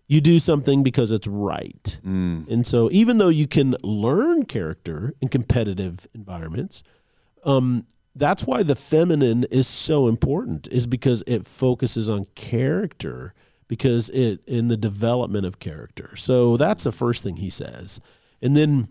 you 0.08 0.22
do 0.22 0.38
something 0.38 0.82
because 0.82 1.10
it's 1.10 1.26
right. 1.26 1.98
And 2.48 2.66
so, 2.66 2.88
even 2.90 3.18
though 3.18 3.28
you 3.28 3.46
can 3.46 3.76
learn 3.82 4.46
character 4.46 5.14
in 5.20 5.28
competitive 5.28 6.08
environments, 6.14 6.82
um, 7.44 7.86
that's 8.14 8.44
why 8.44 8.62
the 8.62 8.76
feminine 8.76 9.44
is 9.50 9.66
so 9.66 10.08
important, 10.08 10.68
is 10.68 10.86
because 10.86 11.22
it 11.26 11.46
focuses 11.46 12.08
on 12.08 12.26
character, 12.34 13.34
because 13.72 14.10
it 14.10 14.38
in 14.46 14.68
the 14.68 14.76
development 14.76 15.46
of 15.46 15.58
character. 15.58 16.14
So 16.14 16.58
that's 16.58 16.84
the 16.84 16.92
first 16.92 17.24
thing 17.24 17.36
he 17.36 17.48
says, 17.48 18.02
and 18.42 18.54
then 18.54 18.88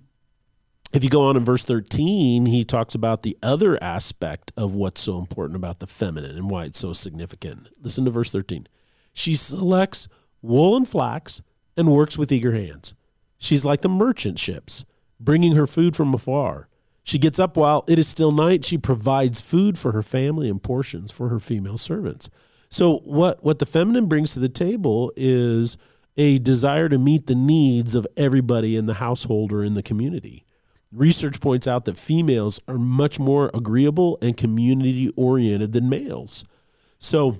if 0.91 1.03
you 1.03 1.09
go 1.11 1.21
on 1.21 1.37
in 1.37 1.45
verse 1.45 1.63
13, 1.63 2.47
he 2.47 2.65
talks 2.65 2.95
about 2.95 3.21
the 3.21 3.37
other 3.43 3.77
aspect 3.79 4.51
of 4.57 4.73
what's 4.73 4.99
so 4.99 5.19
important 5.19 5.55
about 5.55 5.81
the 5.81 5.85
feminine 5.85 6.35
and 6.35 6.49
why 6.49 6.65
it's 6.65 6.79
so 6.79 6.93
significant. 6.93 7.67
Listen 7.79 8.05
to 8.05 8.11
verse 8.11 8.31
13. 8.31 8.67
She 9.13 9.35
selects 9.35 10.07
wool 10.41 10.75
and 10.75 10.87
flax 10.87 11.43
and 11.77 11.91
works 11.91 12.17
with 12.17 12.31
eager 12.31 12.53
hands. 12.53 12.95
She's 13.37 13.63
like 13.63 13.81
the 13.81 13.87
merchant 13.87 14.39
ships, 14.39 14.83
bringing 15.19 15.55
her 15.55 15.67
food 15.67 15.95
from 15.95 16.11
afar. 16.11 16.69
She 17.03 17.19
gets 17.19 17.37
up 17.37 17.55
while 17.55 17.83
it 17.87 17.99
is 17.99 18.07
still 18.07 18.31
night. 18.31 18.65
She 18.65 18.79
provides 18.79 19.41
food 19.41 19.77
for 19.77 19.91
her 19.91 20.01
family 20.01 20.49
and 20.49 20.61
portions 20.61 21.11
for 21.11 21.29
her 21.29 21.39
female 21.39 21.77
servants. 21.77 22.31
So, 22.71 22.99
what, 22.99 23.43
what 23.43 23.59
the 23.59 23.65
feminine 23.65 24.05
brings 24.07 24.33
to 24.33 24.39
the 24.39 24.49
table 24.49 25.11
is 25.17 25.77
a 26.15 26.39
desire 26.39 26.87
to 26.87 26.97
meet 26.97 27.27
the 27.27 27.35
needs 27.35 27.95
of 27.95 28.07
everybody 28.15 28.77
in 28.77 28.85
the 28.85 28.95
household 28.95 29.51
or 29.51 29.63
in 29.63 29.73
the 29.73 29.83
community. 29.83 30.45
Research 30.91 31.41
points 31.41 31.67
out 31.67 31.83
that 31.85 31.97
females 31.97 32.61
are 32.69 32.77
much 32.77 33.19
more 33.19 33.51
agreeable 33.53 34.17
and 34.21 34.37
community 34.37 35.11
oriented 35.17 35.73
than 35.73 35.89
males. 35.89 36.45
So, 36.97 37.39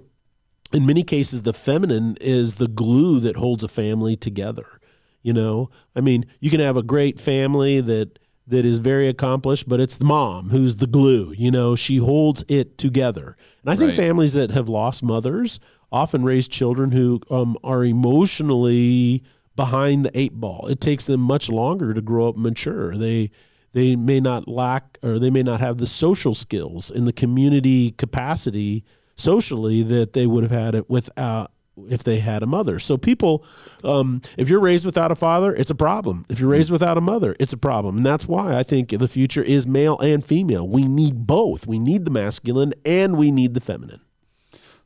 in 0.74 0.86
many 0.86 1.04
cases, 1.04 1.42
the 1.42 1.54
feminine 1.54 2.18
is 2.20 2.56
the 2.56 2.68
glue 2.68 3.20
that 3.22 3.38
holds 3.38 3.64
a 3.64 3.68
family 3.70 4.18
together. 4.18 4.80
You 5.22 5.34
know, 5.34 5.70
I 5.96 6.02
mean, 6.02 6.26
you 6.40 6.50
can 6.50 6.60
have 6.60 6.78
a 6.78 6.84
great 6.84 7.20
family 7.20 7.80
that 7.80 8.20
that 8.52 8.66
is 8.66 8.80
very 8.80 9.08
accomplished, 9.08 9.68
but 9.68 9.80
it's 9.80 9.98
the 9.98 10.06
mom 10.06 10.50
who's 10.50 10.76
the 10.78 10.88
glue. 10.88 11.34
You 11.36 11.50
know, 11.52 11.76
she 11.76 11.98
holds 11.98 12.44
it 12.48 12.78
together. 12.78 13.36
And 13.64 13.72
I 13.72 13.76
think 13.76 13.90
Right. 13.90 13.98
families 13.98 14.34
that 14.34 14.52
have 14.52 14.70
lost 14.70 15.02
mothers 15.04 15.60
often 15.92 16.24
raise 16.24 16.48
children 16.48 16.92
who 16.92 17.20
um, 17.30 17.58
are 17.64 17.84
emotionally 17.84 19.24
behind 19.56 20.06
the 20.06 20.12
eight 20.18 20.34
ball. 20.34 20.68
It 20.68 20.80
takes 20.80 21.08
them 21.08 21.20
much 21.22 21.50
longer 21.50 21.94
to 21.94 22.02
grow 22.02 22.30
up 22.30 22.38
mature. 22.38 22.96
They 22.98 23.32
they 23.74 23.96
may 23.96 24.20
not 24.20 24.50
lack 24.50 24.98
or 25.02 25.18
they 25.18 25.30
may 25.30 25.44
not 25.44 25.62
have 25.62 25.78
the 25.78 25.86
social 25.86 26.34
skills 26.34 26.92
and 26.92 27.08
the 27.08 27.14
community 27.14 27.92
capacity 27.92 28.84
socially 29.16 29.82
that 29.84 30.12
they 30.12 30.28
would 30.28 30.44
have 30.44 30.52
had 30.52 30.76
it 30.76 30.90
without 30.90 31.52
if 31.90 32.04
they 32.04 32.20
had 32.20 32.44
a 32.44 32.46
mother. 32.46 32.80
So 32.80 32.98
people, 32.98 33.46
um, 33.84 34.22
if 34.38 34.50
you're 34.50 34.60
raised 34.60 34.86
without 34.86 35.12
a 35.12 35.16
father, 35.16 35.54
it's 35.54 35.72
a 35.72 35.76
problem. 35.76 36.26
If 36.30 36.40
you're 36.40 36.50
raised 36.50 36.72
without 36.72 36.98
a 36.98 37.02
mother, 37.02 37.36
it's 37.40 37.54
a 37.54 37.58
problem, 37.58 37.98
and 37.98 38.06
that's 38.06 38.28
why 38.28 38.58
I 38.58 38.64
think 38.64 38.90
the 38.90 39.08
future 39.08 39.44
is 39.44 39.66
male 39.66 39.98
and 40.00 40.24
female. 40.24 40.68
We 40.68 40.88
need 40.88 41.28
both. 41.28 41.68
We 41.68 41.80
need 41.80 42.06
the 42.06 42.12
masculine 42.12 42.74
and 42.86 43.18
we 43.18 43.32
need 43.32 43.54
the 43.54 43.62
feminine. 43.62 44.02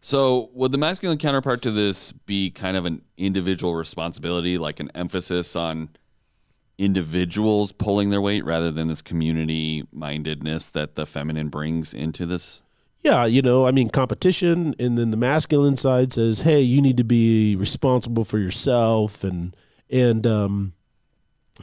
So, 0.02 0.52
would 0.54 0.72
the 0.72 0.78
masculine 0.78 1.18
counterpart 1.18 1.64
to 1.64 1.72
this 1.72 2.12
be 2.12 2.52
kind 2.52 2.78
of 2.78 2.86
an 2.86 3.02
individual 3.18 3.74
responsibility, 3.74 4.60
like 4.60 4.80
an 4.80 4.92
emphasis 4.94 5.56
on 5.56 5.90
individuals 6.78 7.72
pulling 7.72 8.12
their 8.12 8.22
weight 8.22 8.46
rather 8.46 8.70
than 8.70 8.88
this 8.88 9.02
community 9.02 9.84
mindedness 9.92 10.70
that 10.70 10.94
the 10.94 11.08
feminine 11.08 11.50
brings 11.50 11.92
into 11.92 12.28
this? 12.28 12.62
Yeah, 13.06 13.26
you 13.28 13.44
know, 13.44 13.68
I 13.68 13.72
mean, 13.72 13.90
competition, 13.92 14.74
and 14.80 14.98
then 14.98 15.12
the 15.12 15.18
masculine 15.18 15.78
side 15.78 16.12
says, 16.12 16.42
"Hey, 16.42 16.62
you 16.62 16.82
need 16.82 16.98
to 16.98 17.04
be 17.04 17.56
responsible 17.56 18.26
for 18.26 18.40
yourself," 18.40 19.24
and 19.24 19.56
and 19.92 20.26
um, 20.26 20.74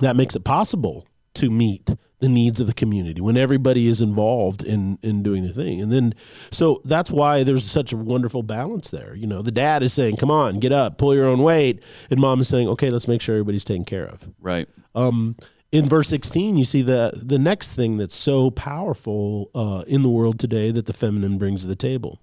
that 0.01 0.15
makes 0.15 0.37
it 0.37 0.45
possible 0.45 1.05
to 1.35 1.51
meet 1.51 1.91
the 2.21 2.29
needs 2.29 2.61
of 2.61 2.69
the 2.69 2.73
community 2.73 3.21
when 3.21 3.37
everybody 3.37 3.89
is 3.89 4.01
involved 4.01 4.63
in 4.63 5.01
in 5.03 5.25
doing 5.25 5.43
the 5.43 5.53
thing. 5.53 5.83
And 5.83 5.91
then, 5.91 6.15
so 6.53 6.81
that's 6.85 7.11
why 7.11 7.43
there's 7.43 7.65
such 7.65 7.93
a 7.93 7.97
wonderful 7.97 8.45
balance 8.45 8.91
there. 8.91 9.17
You 9.17 9.27
know, 9.27 9.43
the 9.43 9.51
dad 9.51 9.83
is 9.83 9.93
saying, 9.93 10.19
"Come 10.19 10.31
on, 10.31 10.61
get 10.61 10.71
up, 10.73 10.97
pull 10.97 11.13
your 11.13 11.27
own 11.27 11.43
weight," 11.43 11.83
and 12.09 12.21
mom 12.21 12.41
is 12.41 12.47
saying, 12.47 12.69
"Okay, 12.69 12.91
let's 12.91 13.09
make 13.09 13.21
sure 13.21 13.35
everybody's 13.35 13.65
taken 13.65 13.85
care 13.85 14.07
of." 14.07 14.29
Right. 14.41 14.69
um, 14.95 15.35
in 15.73 15.88
verse 15.88 16.09
16 16.09 16.57
you 16.57 16.64
see 16.64 16.83
the 16.83 17.12
the 17.17 17.38
next 17.38 17.75
thing 17.75 17.97
that's 17.97 18.14
so 18.14 18.50
powerful 18.50 19.50
uh, 19.55 19.83
in 19.87 20.02
the 20.02 20.11
world 20.11 20.38
today 20.38 20.71
that 20.71 20.87
the 20.87 20.93
feminine 20.93 21.38
brings 21.38 21.62
to 21.62 21.69
the 21.69 21.75
table. 21.75 22.21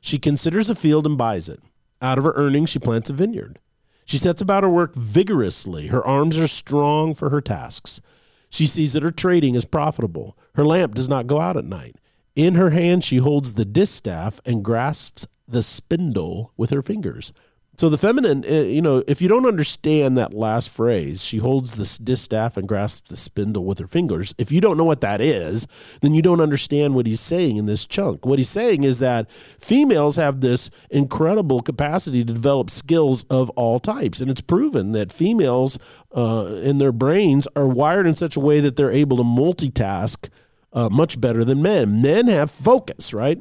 She 0.00 0.18
considers 0.18 0.70
a 0.70 0.74
field 0.76 1.06
and 1.06 1.18
buys 1.18 1.48
it. 1.48 1.60
Out 2.00 2.18
of 2.18 2.24
her 2.24 2.34
earnings 2.36 2.70
she 2.70 2.78
plants 2.78 3.10
a 3.10 3.14
vineyard. 3.14 3.58
She 4.04 4.18
sets 4.18 4.40
about 4.40 4.62
her 4.62 4.70
work 4.70 4.94
vigorously. 4.94 5.88
Her 5.88 6.06
arms 6.06 6.38
are 6.38 6.46
strong 6.46 7.14
for 7.14 7.30
her 7.30 7.40
tasks. 7.40 8.00
She 8.48 8.66
sees 8.66 8.92
that 8.92 9.02
her 9.02 9.10
trading 9.10 9.54
is 9.54 9.64
profitable. 9.64 10.36
Her 10.54 10.64
lamp 10.64 10.94
does 10.94 11.08
not 11.08 11.26
go 11.26 11.40
out 11.40 11.56
at 11.56 11.64
night. 11.64 11.96
In 12.36 12.54
her 12.54 12.70
hand 12.70 13.02
she 13.02 13.16
holds 13.16 13.54
the 13.54 13.64
distaff 13.64 14.40
and 14.44 14.64
grasps 14.64 15.26
the 15.46 15.62
spindle 15.62 16.52
with 16.56 16.70
her 16.70 16.82
fingers 16.82 17.32
so 17.78 17.88
the 17.88 17.96
feminine, 17.96 18.44
uh, 18.44 18.62
you 18.62 18.82
know, 18.82 19.04
if 19.06 19.22
you 19.22 19.28
don't 19.28 19.46
understand 19.46 20.16
that 20.16 20.34
last 20.34 20.68
phrase, 20.68 21.22
she 21.22 21.38
holds 21.38 21.76
the 21.76 22.02
distaff 22.02 22.56
and 22.56 22.66
grasps 22.66 23.08
the 23.08 23.16
spindle 23.16 23.64
with 23.64 23.78
her 23.78 23.86
fingers. 23.86 24.34
If 24.36 24.50
you 24.50 24.60
don't 24.60 24.76
know 24.76 24.84
what 24.84 25.00
that 25.02 25.20
is, 25.20 25.64
then 26.02 26.12
you 26.12 26.20
don't 26.20 26.40
understand 26.40 26.96
what 26.96 27.06
he's 27.06 27.20
saying 27.20 27.56
in 27.56 27.66
this 27.66 27.86
chunk. 27.86 28.26
What 28.26 28.40
he's 28.40 28.48
saying 28.48 28.82
is 28.82 28.98
that 28.98 29.30
females 29.30 30.16
have 30.16 30.40
this 30.40 30.70
incredible 30.90 31.60
capacity 31.60 32.24
to 32.24 32.34
develop 32.34 32.68
skills 32.68 33.22
of 33.30 33.48
all 33.50 33.78
types, 33.78 34.20
and 34.20 34.28
it's 34.28 34.40
proven 34.40 34.90
that 34.90 35.12
females 35.12 35.78
uh, 36.16 36.60
in 36.60 36.78
their 36.78 36.90
brains 36.90 37.46
are 37.54 37.68
wired 37.68 38.08
in 38.08 38.16
such 38.16 38.34
a 38.34 38.40
way 38.40 38.58
that 38.58 38.74
they're 38.74 38.90
able 38.90 39.18
to 39.18 39.22
multitask 39.22 40.28
uh, 40.72 40.88
much 40.88 41.20
better 41.20 41.44
than 41.44 41.62
men. 41.62 42.02
Men 42.02 42.26
have 42.26 42.50
focus, 42.50 43.14
right? 43.14 43.38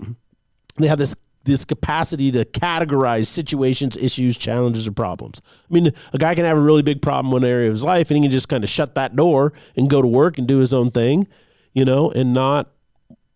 they 0.77 0.87
have 0.87 0.99
this 0.99 1.15
this 1.47 1.65
capacity 1.65 2.31
to 2.31 2.45
categorize 2.45 3.25
situations, 3.25 3.97
issues, 3.97 4.37
challenges, 4.37 4.87
or 4.87 4.91
problems. 4.91 5.41
I 5.69 5.73
mean, 5.73 5.91
a 6.13 6.17
guy 6.17 6.35
can 6.35 6.45
have 6.45 6.57
a 6.57 6.61
really 6.61 6.83
big 6.83 7.01
problem 7.01 7.27
in 7.27 7.31
one 7.31 7.43
area 7.43 7.67
of 7.67 7.73
his 7.73 7.83
life, 7.83 8.11
and 8.11 8.17
he 8.17 8.23
can 8.23 8.31
just 8.31 8.49
kind 8.49 8.63
of 8.63 8.69
shut 8.69 8.93
that 8.95 9.15
door 9.15 9.53
and 9.75 9.89
go 9.89 10.01
to 10.01 10.07
work 10.07 10.37
and 10.37 10.47
do 10.47 10.59
his 10.59 10.73
own 10.73 10.91
thing, 10.91 11.27
you 11.73 11.85
know, 11.85 12.11
and 12.11 12.33
not 12.33 12.69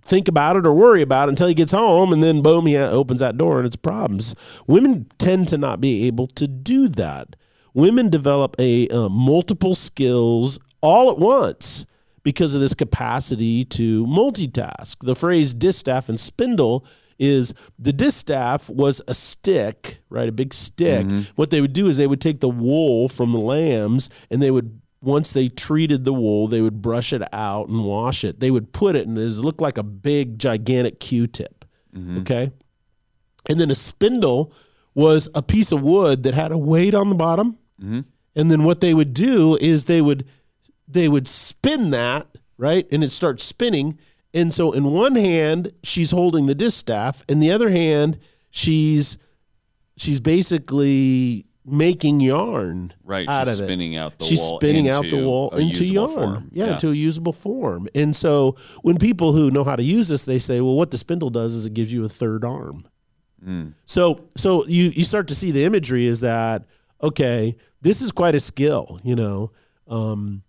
think 0.03 0.27
about 0.27 0.58
it 0.58 0.65
or 0.65 0.74
worry 0.74 1.01
about 1.01 1.30
it 1.30 1.32
until 1.32 1.48
he 1.48 1.53
gets 1.53 1.72
home, 1.72 2.12
and 2.13 2.22
then 2.22 2.41
boom, 2.41 2.65
he 2.65 2.77
opens 2.77 3.20
that 3.20 3.38
door 3.38 3.60
and 3.60 3.65
it's 3.65 3.75
problems. 3.75 4.36
Women 4.68 5.08
tend 5.18 5.48
to 5.50 5.58
not 5.58 5.80
be 5.80 6.06
able 6.08 6.27
to 6.27 6.48
do 6.48 6.88
that. 6.89 7.36
Women 7.74 8.10
develop 8.10 8.56
a 8.60 8.89
uh, 8.89 9.08
multiple 9.10 9.75
skills 9.75 10.60
all 10.82 11.10
at 11.10 11.18
once 11.18 11.86
because 12.24 12.53
of 12.53 12.62
this 12.62 12.74
capacity 12.74 13.63
to 13.65 14.06
multitask. 14.06 14.98
The 15.00 15.15
phrase 15.15 15.53
distaff 15.53 16.10
and 16.10 16.20
spindle 16.20 16.86
is 17.22 17.54
the 17.78 17.94
distaff 17.94 18.68
was 18.70 19.01
a 19.08 19.13
stick, 19.13 20.00
right? 20.10 20.28
A 20.28 20.32
big 20.32 20.54
stick. 20.54 21.06
Mm-hmm. 21.06 21.32
What 21.36 21.51
they 21.51 21.62
would 21.62 21.72
do 21.72 21.88
is 21.88 21.98
they 21.98 22.08
would 22.08 22.20
take 22.20 22.42
the 22.42 22.50
wool 22.50 23.08
from 23.08 23.32
the 23.32 23.40
lambs 23.40 24.10
and 24.30 24.42
they 24.42 24.51
would 24.51 24.82
once 25.04 25.34
they 25.34 25.50
treated 25.50 26.04
the 26.04 26.13
wool, 26.13 26.48
they 26.48 26.62
would 26.62 26.82
brush 26.82 27.12
it 27.13 27.24
out 27.34 27.68
and 27.68 27.84
wash 27.84 28.24
it. 28.24 28.40
They 28.40 28.51
would 28.51 28.72
put 28.72 28.96
it 28.96 29.08
and 29.08 29.18
it 29.18 29.32
looked 29.38 29.62
like 29.62 29.78
a 29.78 29.84
big 29.84 30.38
gigantic 30.38 31.00
Q-tip. 31.00 31.66
Mm-hmm. 31.96 32.20
Okay? 32.20 32.51
And 33.50 33.60
then 33.60 33.72
a 33.72 33.75
spindle 33.75 34.54
was 34.94 35.28
a 35.34 35.42
piece 35.42 35.72
of 35.72 35.82
wood 35.82 36.24
that 36.24 36.34
had 36.34 36.51
a 36.51 36.58
weight 36.58 36.94
on 36.94 37.10
the 37.10 37.16
bottom. 37.16 37.58
Mm-hmm. 37.82 38.01
And 38.36 38.51
then 38.51 38.63
what 38.63 38.82
they 38.82 38.94
would 38.94 39.13
do 39.13 39.58
is 39.58 39.86
they 39.86 40.01
would 40.01 40.25
they 40.88 41.08
would 41.08 41.28
spin 41.28 41.92
that, 41.92 42.28
right? 42.58 42.88
And 42.92 43.04
it 43.04 43.12
starts 43.12 43.44
spinning. 43.44 43.98
And 44.33 44.53
so 44.53 44.71
in 44.71 44.85
one 44.85 45.15
hand, 45.15 45.71
she's 45.83 46.11
holding 46.11 46.45
the 46.45 46.55
distaff, 46.55 47.23
and 47.27 47.41
the 47.41 47.51
other 47.51 47.69
hand, 47.69 48.17
she's 48.50 49.17
she's 49.97 50.19
basically 50.19 51.45
making 51.63 52.19
yarn 52.21 52.91
Right, 53.03 53.27
out 53.29 53.45
she's 53.47 53.59
of 53.59 53.63
it. 53.63 53.67
spinning 53.67 53.95
out 53.95 54.17
the 54.17 54.25
she's 54.25 54.39
wool 54.39 54.57
spinning 54.59 54.89
out 54.89 55.03
the 55.03 55.17
a 55.23 55.57
into 55.57 55.85
yarn, 55.85 56.09
form. 56.09 56.50
Yeah, 56.51 56.65
Yeah. 56.65 56.73
into 56.73 56.89
a 56.89 56.93
usable 56.95 57.33
form. 57.33 57.88
And 57.93 58.15
so 58.15 58.55
when 58.81 58.97
people 58.97 59.33
who 59.33 59.51
know 59.51 59.63
how 59.63 59.75
to 59.75 59.83
use 59.83 60.07
this, 60.07 60.25
they 60.25 60.39
say, 60.39 60.59
well, 60.59 60.75
what 60.75 60.89
the 60.91 60.97
spindle 60.97 61.29
does 61.29 61.53
is 61.53 61.65
it 61.65 61.73
gives 61.75 61.93
you 61.93 62.03
a 62.03 62.09
third 62.09 62.43
arm. 62.43 62.88
Mm. 63.45 63.73
So 63.85 64.27
so 64.38 64.65
you 64.65 64.85
you 64.95 65.03
start 65.03 65.27
to 65.27 65.35
see 65.35 65.51
the 65.51 65.63
imagery 65.65 66.07
is 66.07 66.21
that 66.21 66.65
okay, 67.03 67.55
this 67.81 68.01
is 68.01 68.11
quite 68.11 68.33
a 68.35 68.39
skill, 68.39 69.00
you 69.03 69.15
know. 69.15 69.51
Um, 69.88 70.43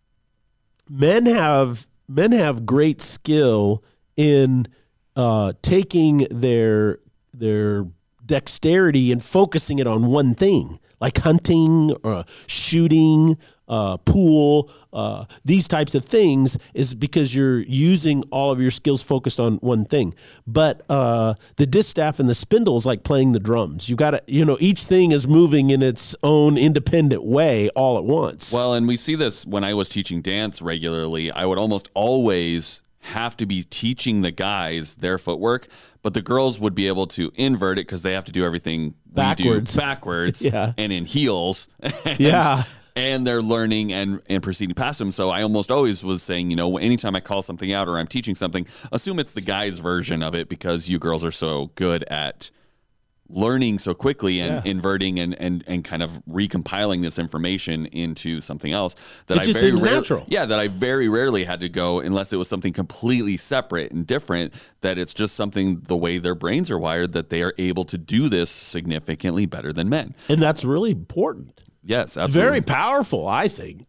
men 0.89 1.27
have 1.27 1.89
men 2.15 2.33
have 2.33 2.67
great 2.67 3.01
skill 3.01 3.83
in 4.17 4.67
uh, 5.17 5.53
taking 5.63 6.27
their 6.31 6.99
their 7.33 7.87
dexterity 8.25 9.11
and 9.11 9.23
focusing 9.23 9.79
it 9.79 9.87
on 9.87 10.07
one 10.07 10.35
thing. 10.35 10.79
like 11.01 11.19
hunting 11.19 11.91
or 12.05 12.25
shooting, 12.47 13.37
uh, 13.69 13.97
pool, 13.99 14.71
uh, 14.93 15.25
these 15.45 15.67
types 15.69 15.95
of 15.95 16.05
things, 16.05 16.59
is 16.75 16.95
because 16.95 17.35
you're 17.35 17.61
using 17.61 18.23
all 18.31 18.51
of 18.51 18.61
your 18.61 18.71
skills 18.71 19.03
focused 19.03 19.41
on 19.41 19.57
one 19.57 19.85
thing. 19.85 20.15
But 20.47 20.83
uh, 20.91 21.35
the 21.57 21.67
distaff 21.67 22.19
and 22.21 22.29
the 22.29 22.35
spindle 22.35 22.77
is 22.77 22.85
like 22.87 23.03
playing 23.05 23.33
the 23.33 23.41
drums. 23.41 23.89
You 23.89 23.97
got 23.97 24.11
to, 24.13 24.23
you 24.27 24.45
know, 24.45 24.57
each 24.61 24.85
thing 24.85 25.13
is 25.13 25.27
moving 25.27 25.71
in 25.71 25.83
its 25.83 26.15
own 26.23 26.59
independent 26.59 27.25
way 27.25 27.69
all 27.71 27.97
at 27.99 28.05
once. 28.05 28.53
Well, 28.53 28.75
and 28.75 28.87
we 28.87 28.97
see 28.97 29.15
this 29.15 29.47
when 29.47 29.65
I 29.65 29.75
was 29.75 29.89
teaching 29.89 30.21
dance 30.23 30.61
regularly. 30.61 31.31
I 31.31 31.47
would 31.47 31.59
almost 31.59 31.89
always 31.95 32.83
have 33.07 33.37
to 33.37 33.47
be 33.47 33.65
teaching 33.65 34.23
the 34.23 34.31
guys 34.31 34.97
their 34.97 35.19
footwork, 35.19 35.67
but 36.03 36.15
the 36.15 36.23
girls 36.23 36.61
would 36.61 36.75
be 36.75 36.87
able 36.87 37.07
to 37.09 37.33
invert 37.35 37.79
it 37.79 37.83
because 37.87 38.03
they 38.03 38.13
have 38.13 38.25
to 38.25 38.33
do 38.33 38.45
everything 38.45 38.83
we 38.85 38.91
do 38.91 38.95
Backwards. 39.15 39.77
backwards 39.77 40.43
Yeah. 40.43 40.73
and 40.79 40.93
in 40.93 41.05
heels. 41.05 41.69
And- 42.05 42.21
Yeah. 42.21 42.63
And 42.95 43.27
they're 43.27 43.43
learning 43.43 43.93
and, 43.93 44.21
and 44.29 44.43
proceeding 44.43 44.75
past 44.75 44.99
them. 44.99 45.13
So 45.13 45.31
I 45.31 45.43
almost 45.43 45.71
always 45.71 46.05
was 46.05 46.23
saying, 46.23 46.51
you 46.51 46.57
know, 46.57 46.77
anytime 46.77 47.17
I 47.17 47.21
call 47.21 47.41
something 47.43 47.73
out 47.73 47.89
or 47.89 47.99
I'm 47.99 48.07
teaching 48.07 48.35
something, 48.35 48.67
assume 48.93 49.19
it's 49.19 49.33
the 49.33 49.41
guys' 49.41 49.79
version 49.79 50.23
of 50.23 50.35
it 50.35 50.49
because 50.49 50.89
you 50.91 50.99
girls 50.99 51.25
are 51.25 51.31
so 51.33 51.71
good 51.75 52.05
at 52.05 52.51
learning 53.35 53.79
so 53.79 53.95
quickly 53.95 54.41
and 54.41 54.63
Yeah. 54.63 54.71
inverting 54.71 55.19
and, 55.19 55.35
and, 55.41 55.65
and 55.67 55.83
kind 55.83 56.03
of 56.03 56.21
recompiling 56.29 57.01
this 57.03 57.19
information 57.19 57.87
into 57.87 58.43
something 58.43 58.73
else 58.73 58.95
that 59.29 59.39
It 59.39 59.49
I 59.49 59.53
very 59.59 59.73
rarely- 59.73 59.83
natural. 59.91 60.27
yeah, 60.29 60.45
that 60.45 60.59
I 60.59 60.69
very 60.69 61.09
rarely 61.09 61.45
had 61.45 61.61
to 61.61 61.71
go 61.71 61.99
unless 62.01 62.35
it 62.35 62.37
was 62.37 62.49
something 62.49 62.75
completely 62.75 63.39
separate 63.39 63.91
and 63.91 64.07
different. 64.07 64.53
That 64.83 64.99
it's 64.99 65.15
just 65.15 65.35
something 65.35 65.81
the 65.87 65.97
way 65.97 66.19
their 66.19 66.35
brains 66.35 66.71
are 66.71 66.79
wired 66.79 67.13
that 67.13 67.31
they 67.31 67.43
are 67.43 67.55
able 67.57 67.85
to 67.85 67.97
do 67.97 68.29
this 68.29 68.51
significantly 68.51 69.47
better 69.47 69.73
than 69.73 69.89
men. 69.89 70.15
and 70.29 70.43
that's 70.43 70.63
really 70.63 70.91
important. 70.91 71.59
Yes, 71.85 72.17
absolutely. 72.17 72.41
very 72.41 72.61
powerful, 72.61 73.27
I 73.27 73.49
think. 73.49 73.87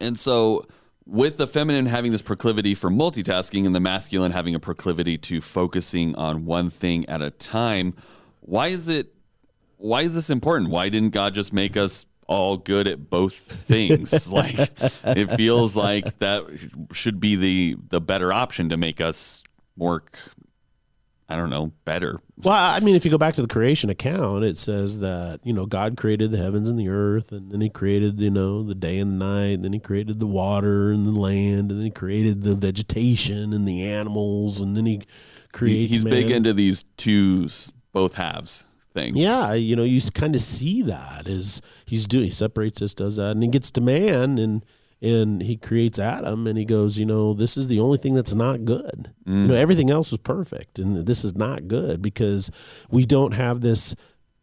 And 0.00 0.18
so, 0.18 0.66
with 1.04 1.36
the 1.36 1.46
feminine 1.46 1.86
having 1.86 2.12
this 2.12 2.22
proclivity 2.22 2.74
for 2.74 2.90
multitasking 2.90 3.66
and 3.66 3.74
the 3.74 3.80
masculine 3.80 4.32
having 4.32 4.54
a 4.54 4.60
proclivity 4.60 5.18
to 5.18 5.40
focusing 5.40 6.14
on 6.14 6.44
one 6.44 6.70
thing 6.70 7.08
at 7.08 7.22
a 7.22 7.30
time, 7.30 7.94
why 8.40 8.68
is 8.68 8.88
it? 8.88 9.14
Why 9.76 10.02
is 10.02 10.14
this 10.14 10.30
important? 10.30 10.70
Why 10.70 10.88
didn't 10.88 11.10
God 11.10 11.34
just 11.34 11.52
make 11.52 11.76
us 11.76 12.06
all 12.28 12.56
good 12.56 12.86
at 12.86 13.10
both 13.10 13.34
things? 13.34 14.30
like, 14.32 14.56
it 15.04 15.30
feels 15.36 15.74
like 15.74 16.18
that 16.18 16.44
should 16.92 17.18
be 17.18 17.36
the 17.36 17.76
the 17.88 18.00
better 18.00 18.32
option 18.32 18.68
to 18.68 18.76
make 18.76 19.00
us 19.00 19.42
more. 19.76 20.04
I 21.32 21.36
don't 21.36 21.48
know, 21.48 21.72
better. 21.86 22.20
Well, 22.36 22.52
I 22.54 22.80
mean, 22.80 22.94
if 22.94 23.04
you 23.06 23.10
go 23.10 23.16
back 23.16 23.34
to 23.36 23.42
the 23.42 23.48
creation 23.48 23.88
account, 23.88 24.44
it 24.44 24.58
says 24.58 24.98
that 24.98 25.40
you 25.44 25.52
know 25.54 25.64
God 25.64 25.96
created 25.96 26.30
the 26.30 26.36
heavens 26.36 26.68
and 26.68 26.78
the 26.78 26.88
earth, 26.88 27.32
and 27.32 27.50
then 27.50 27.62
He 27.62 27.70
created 27.70 28.20
you 28.20 28.30
know 28.30 28.62
the 28.62 28.74
day 28.74 28.98
and 28.98 29.12
the 29.20 29.24
night, 29.24 29.54
and 29.54 29.64
then 29.64 29.72
He 29.72 29.78
created 29.78 30.20
the 30.20 30.26
water 30.26 30.92
and 30.92 31.06
the 31.06 31.12
land, 31.18 31.70
and 31.70 31.80
then 31.80 31.84
He 31.84 31.90
created 31.90 32.42
the 32.42 32.54
vegetation 32.54 33.52
and 33.54 33.66
the 33.66 33.82
animals, 33.82 34.60
and 34.60 34.76
then 34.76 34.84
He 34.84 34.96
He- 34.96 35.06
creates. 35.52 35.92
He's 35.92 36.04
big 36.04 36.30
into 36.30 36.52
these 36.52 36.84
two, 36.98 37.48
both 37.92 38.16
halves 38.16 38.66
thing. 38.92 39.16
Yeah, 39.16 39.54
you 39.54 39.74
know, 39.74 39.84
you 39.84 40.00
kind 40.12 40.34
of 40.34 40.42
see 40.42 40.82
that 40.82 41.26
as 41.26 41.62
he's 41.86 42.06
doing. 42.06 42.24
He 42.26 42.30
separates 42.30 42.80
this, 42.80 42.92
does 42.92 43.16
that, 43.16 43.30
and 43.30 43.42
he 43.42 43.48
gets 43.48 43.70
to 43.72 43.80
man, 43.80 44.38
and 44.38 44.64
and 45.02 45.42
he 45.42 45.56
creates 45.56 45.98
Adam, 45.98 46.46
and 46.46 46.56
he 46.56 46.64
goes, 46.64 46.96
you 46.96 47.04
know, 47.04 47.34
this 47.34 47.56
is 47.56 47.66
the 47.66 47.80
only 47.80 47.98
thing 47.98 48.14
that's 48.14 48.32
not 48.32 48.64
good. 48.64 49.12
You 49.26 49.34
know, 49.34 49.54
mm. 49.54 49.58
everything 49.58 49.90
else 49.90 50.12
was 50.12 50.20
perfect, 50.20 50.78
and 50.78 51.04
this 51.04 51.24
is 51.24 51.34
not 51.34 51.68
good 51.68 52.00
because 52.00 52.50
we 52.90 53.04
don't 53.04 53.32
have 53.32 53.60
this 53.60 53.94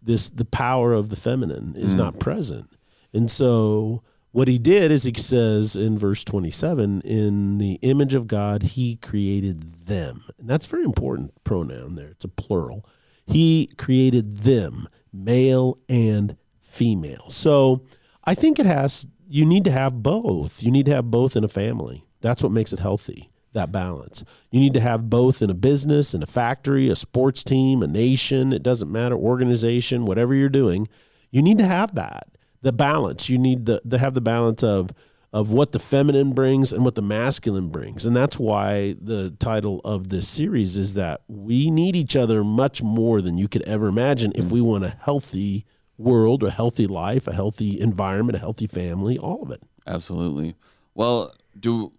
this 0.02 0.30
the 0.30 0.46
power 0.46 0.94
of 0.94 1.10
the 1.10 1.16
feminine 1.16 1.76
is 1.76 1.96
mm. 1.96 2.00
not 2.00 2.20
present, 2.20 2.70
and 3.14 3.32
so. 3.32 4.04
What 4.32 4.48
he 4.48 4.60
did 4.60 4.92
is 4.92 5.02
he 5.02 5.14
says 5.16 5.76
in 5.76 5.98
verse 5.98 6.24
27, 6.24 7.02
in 7.02 7.58
the 7.58 7.80
image 7.82 8.14
of 8.14 8.28
God, 8.28 8.62
he 8.62 8.96
created 8.98 9.88
them. 9.88 10.24
And 10.38 10.48
that's 10.48 10.68
very 10.68 10.84
important 10.84 11.34
pronoun 11.44 11.96
there. 11.96 12.10
It's 12.10 12.26
a 12.26 12.28
plural. 12.28 12.86
He 13.26 13.72
created 13.80 14.40
them, 14.42 14.88
male 15.12 15.80
and 15.90 16.38
female. 16.60 17.30
So 17.32 17.82
I 18.24 18.36
think 18.36 18.60
it 18.60 18.68
has, 18.68 19.08
you 19.30 19.46
need 19.46 19.64
to 19.66 19.72
have 19.72 20.02
both. 20.02 20.64
You 20.64 20.72
need 20.72 20.88
to 20.88 20.96
have 20.96 21.12
both 21.12 21.36
in 21.36 21.44
a 21.44 21.48
family. 21.48 22.04
That's 22.20 22.42
what 22.42 22.52
makes 22.52 22.74
it 22.74 22.80
healthy, 22.80 23.30
that 23.54 23.72
balance. 23.72 24.24
You 24.50 24.60
need 24.60 24.74
to 24.74 24.80
have 24.80 25.10
both 25.10 25.44
in 25.44 25.52
a 25.52 25.54
business, 25.54 26.16
in 26.16 26.24
a 26.24 26.28
factory, 26.28 26.90
a 26.90 26.96
sports 26.96 27.44
team, 27.44 27.84
a 27.84 27.88
nation. 27.88 28.52
It 28.52 28.64
doesn't 28.64 28.92
matter, 28.92 29.16
organization, 29.16 30.06
whatever 30.06 30.34
you're 30.34 30.50
doing. 30.50 30.88
You 31.30 31.44
need 31.44 31.60
to 31.60 31.66
have 31.66 31.94
that, 31.94 32.28
the 32.64 32.74
balance. 32.74 33.30
You 33.30 33.38
need 33.38 33.68
to, 33.68 33.80
to 33.88 33.98
have 34.00 34.16
the 34.16 34.22
balance 34.22 34.64
of, 34.64 34.90
of 35.32 35.52
what 35.52 35.74
the 35.74 35.80
feminine 35.80 36.34
brings 36.34 36.74
and 36.74 36.84
what 36.84 36.96
the 36.96 37.04
masculine 37.04 37.70
brings. 37.70 38.08
And 38.08 38.16
that's 38.16 38.40
why 38.40 38.96
the 39.00 39.30
title 39.40 39.80
of 39.86 40.10
this 40.10 40.28
series 40.28 40.76
is 40.76 40.96
that 40.96 41.22
we 41.28 41.70
need 41.70 41.96
each 41.96 42.16
other 42.16 42.44
much 42.44 42.82
more 42.82 43.22
than 43.22 43.38
you 43.38 43.48
could 43.48 43.62
ever 43.62 43.88
imagine 43.88 44.32
if 44.34 44.52
we 44.52 44.60
want 44.60 44.86
a 44.86 44.98
healthy 45.00 45.68
world, 46.00 46.42
a 46.44 46.50
healthy 46.50 46.88
life, 46.88 47.28
a 47.28 47.34
healthy 47.34 47.80
environment, 47.80 48.36
a 48.36 48.40
healthy 48.40 48.66
family, 48.66 49.18
all 49.18 49.44
of 49.44 49.52
it. 49.52 49.62
Absolutely. 49.86 50.56
Well, 50.96 51.34
do 51.60 51.92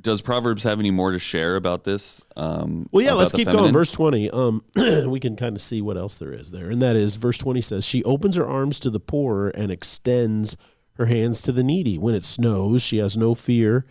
does 0.00 0.20
Proverbs 0.20 0.62
have 0.62 0.78
any 0.78 0.90
more 0.90 1.10
to 1.10 1.18
share 1.18 1.56
about 1.56 1.84
this? 1.84 2.22
Um, 2.36 2.86
Well, 2.92 3.04
yeah, 3.04 3.12
let's 3.12 3.32
keep 3.32 3.46
feminine? 3.46 3.64
going. 3.64 3.72
Verse 3.72 3.90
20, 3.92 4.30
um, 4.30 4.64
we 5.08 5.18
can 5.20 5.36
kind 5.36 5.56
of 5.56 5.60
see 5.60 5.82
what 5.82 5.96
else 5.96 6.16
there 6.16 6.32
is 6.32 6.52
there. 6.52 6.70
And 6.70 6.80
that 6.80 6.96
is, 6.96 7.16
verse 7.16 7.38
20 7.38 7.60
says, 7.60 7.84
She 7.84 8.02
opens 8.04 8.36
her 8.36 8.46
arms 8.46 8.78
to 8.80 8.90
the 8.90 9.00
poor 9.00 9.48
and 9.48 9.72
extends 9.72 10.56
her 10.94 11.06
hands 11.06 11.42
to 11.42 11.52
the 11.52 11.64
needy. 11.64 11.98
When 11.98 12.14
it 12.14 12.24
snows, 12.24 12.82
she 12.82 12.98
has 12.98 13.16
no 13.16 13.34
fear 13.34 13.84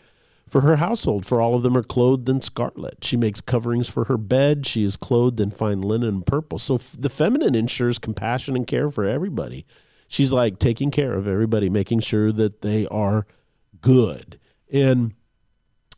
for 0.50 0.62
her 0.62 0.78
household, 0.78 1.26
for 1.26 1.42
all 1.42 1.56
of 1.56 1.64
them 1.64 1.78
are 1.78 1.84
clothed 1.84 2.28
in 2.28 2.42
scarlet. 2.42 3.04
She 3.04 3.16
makes 3.16 3.40
coverings 3.40 3.88
for 3.88 4.06
her 4.06 4.18
bed. 4.18 4.66
She 4.66 4.84
is 4.84 4.98
clothed 4.98 5.40
in 5.40 5.52
fine 5.52 5.82
linen 5.82 6.10
and 6.10 6.26
purple. 6.26 6.58
So 6.58 6.76
f- 6.76 6.96
the 6.98 7.10
feminine 7.10 7.56
ensures 7.56 8.00
compassion 8.00 8.56
and 8.56 8.66
care 8.66 8.90
for 8.90 9.06
everybody. 9.06 9.66
She's 10.08 10.34
like 10.34 10.58
taking 10.58 10.90
care 10.90 11.14
of 11.14 11.28
everybody, 11.28 11.70
making 11.70 12.00
sure 12.00 12.32
that 12.32 12.62
they 12.62 12.88
are 12.88 13.28
good. 13.80 14.40
And 14.72 15.14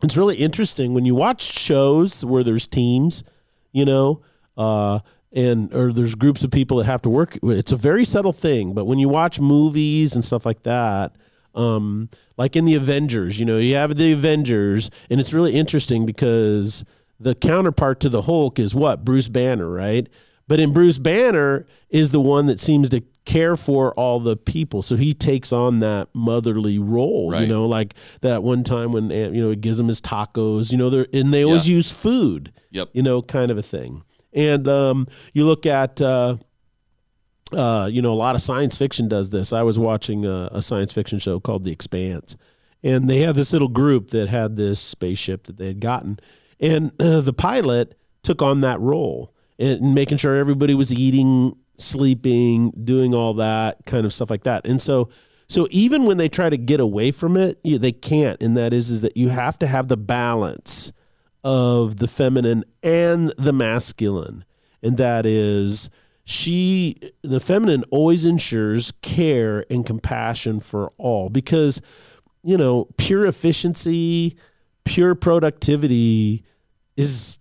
it's 0.04 0.18
really 0.18 0.36
interesting 0.36 0.94
when 0.94 1.06
you 1.06 1.16
watch 1.16 1.42
shows 1.42 2.26
where 2.26 2.44
there's 2.44 2.68
teams, 2.68 3.24
you 3.72 3.86
know, 3.86 4.22
uh, 4.58 5.00
and 5.32 5.74
or 5.74 5.94
there's 5.94 6.16
groups 6.16 6.44
of 6.44 6.52
people 6.52 6.78
that 6.78 6.86
have 6.86 7.02
to 7.04 7.10
work. 7.10 7.38
It's 7.42 7.72
a 7.72 7.78
very 7.78 8.04
subtle 8.04 8.34
thing, 8.34 8.74
but 8.74 8.84
when 8.84 9.00
you 9.00 9.08
watch 9.08 9.40
movies 9.40 10.14
and 10.14 10.26
stuff 10.26 10.46
like 10.46 10.64
that, 10.64 11.16
um, 11.56 12.10
like 12.42 12.56
in 12.56 12.66
the 12.66 12.76
Avengers, 12.76 13.40
you 13.40 13.46
know, 13.46 13.58
you 13.58 13.76
have 13.76 13.96
the 13.96 14.12
Avengers, 14.12 14.90
and 15.10 15.20
it's 15.22 15.32
really 15.34 15.54
interesting 15.54 16.06
because 16.06 16.84
the 17.20 17.36
counterpart 17.36 18.00
to 18.02 18.10
the 18.10 18.24
Hulk 18.24 18.58
is 18.60 18.74
what 18.74 19.06
Bruce 19.06 19.28
Banner, 19.28 19.70
right? 19.70 20.08
But 20.48 20.60
in 20.60 20.74
Bruce 20.74 20.98
Banner 20.98 21.66
is 21.90 22.12
the 22.12 22.20
one 22.20 22.48
that 22.48 22.60
seems 22.60 22.90
to 22.90 23.02
care 23.26 23.56
for 23.56 23.94
all 23.94 24.20
the 24.20 24.36
people, 24.36 24.82
so 24.82 24.96
he 24.96 25.14
takes 25.14 25.54
on 25.54 25.80
that 25.80 26.10
motherly 26.14 26.80
role. 26.80 27.34
You 27.40 27.48
know, 27.48 27.66
like 27.68 27.94
that 28.22 28.42
one 28.44 28.64
time 28.64 28.92
when 28.92 29.12
uh, 29.12 29.30
you 29.32 29.42
know 29.42 29.50
he 29.52 29.56
gives 29.56 29.80
him 29.80 29.88
his 29.88 30.02
tacos. 30.02 30.72
You 30.72 30.78
know, 30.80 30.90
they're 30.90 31.08
and 31.14 31.34
they 31.34 31.46
always 31.46 31.70
Yeah. 31.70 31.76
use 31.76 31.92
food. 31.92 32.52
Yep. 32.72 32.90
You 32.94 33.04
know, 33.04 33.22
kind 33.22 33.52
of 33.52 33.58
a 33.58 33.62
thing. 33.62 34.04
And 34.34 34.68
um, 34.68 35.08
you 35.34 35.46
look 35.46 35.66
at. 35.66 36.02
Uh, 36.02 36.38
uh, 37.54 37.90
you 37.92 38.02
know, 38.02 38.12
a 38.12 38.16
lot 38.16 38.36
of 38.36 38.42
science 38.42 38.76
fiction 38.76 39.08
does 39.08 39.30
this. 39.30 39.54
I 39.54 39.64
was 39.64 39.78
watching 39.78 40.26
a, 40.26 40.50
a 40.52 40.62
science 40.62 40.94
fiction 40.94 41.20
show 41.20 41.40
called 41.40 41.64
The 41.64 41.72
Expanse, 41.72 42.36
and 42.84 43.10
they 43.10 43.20
had 43.20 43.36
this 43.36 43.54
little 43.54 43.68
group 43.68 44.10
that 44.12 44.30
had 44.30 44.56
this 44.56 44.80
spaceship 44.80 45.44
that 45.44 45.58
they 45.58 45.68
had 45.68 45.80
gotten, 45.80 46.20
and 46.60 46.92
uh, 47.00 47.22
the 47.22 47.34
pilot 47.34 47.98
took 48.24 48.42
on 48.42 48.62
that 48.62 48.80
role 48.80 49.34
and 49.60 49.94
making 49.94 50.18
sure 50.18 50.36
everybody 50.36 50.74
was 50.74 50.92
eating, 50.92 51.56
sleeping, 51.78 52.72
doing 52.84 53.14
all 53.14 53.34
that 53.36 53.86
kind 53.86 54.06
of 54.06 54.14
stuff 54.14 54.30
like 54.30 54.44
that. 54.44 54.66
And 54.66 54.82
so, 54.82 55.10
so 55.48 55.68
even 55.70 56.06
when 56.06 56.18
they 56.18 56.30
try 56.30 56.50
to 56.50 56.58
get 56.58 56.80
away 56.80 57.12
from 57.12 57.38
it, 57.38 57.60
you, 57.64 57.78
they 57.78 57.92
can't. 57.92 58.42
And 58.42 58.58
that 58.58 58.74
is, 58.74 58.90
is 58.90 59.02
that 59.02 59.16
you 59.18 59.30
have 59.30 59.60
to 59.60 59.68
have 59.68 59.88
the 59.88 59.98
balance 59.98 60.92
of 61.44 61.98
the 61.98 62.08
feminine 62.08 62.64
and 62.84 63.34
the 63.38 63.54
masculine, 63.54 64.46
and 64.82 64.98
that 64.98 65.26
is 65.26 65.90
she 66.24 66.96
the 67.22 67.40
feminine 67.40 67.84
always 67.90 68.26
ensures 68.26 68.92
care 69.02 69.66
and 69.70 69.86
compassion 69.86 70.60
for 70.60 70.92
all 70.98 71.30
because 71.30 71.82
you 72.44 72.58
know 72.58 72.88
pure 72.98 73.26
efficiency 73.26 74.36
pure 74.86 75.16
productivity 75.16 76.44
is 76.96 77.40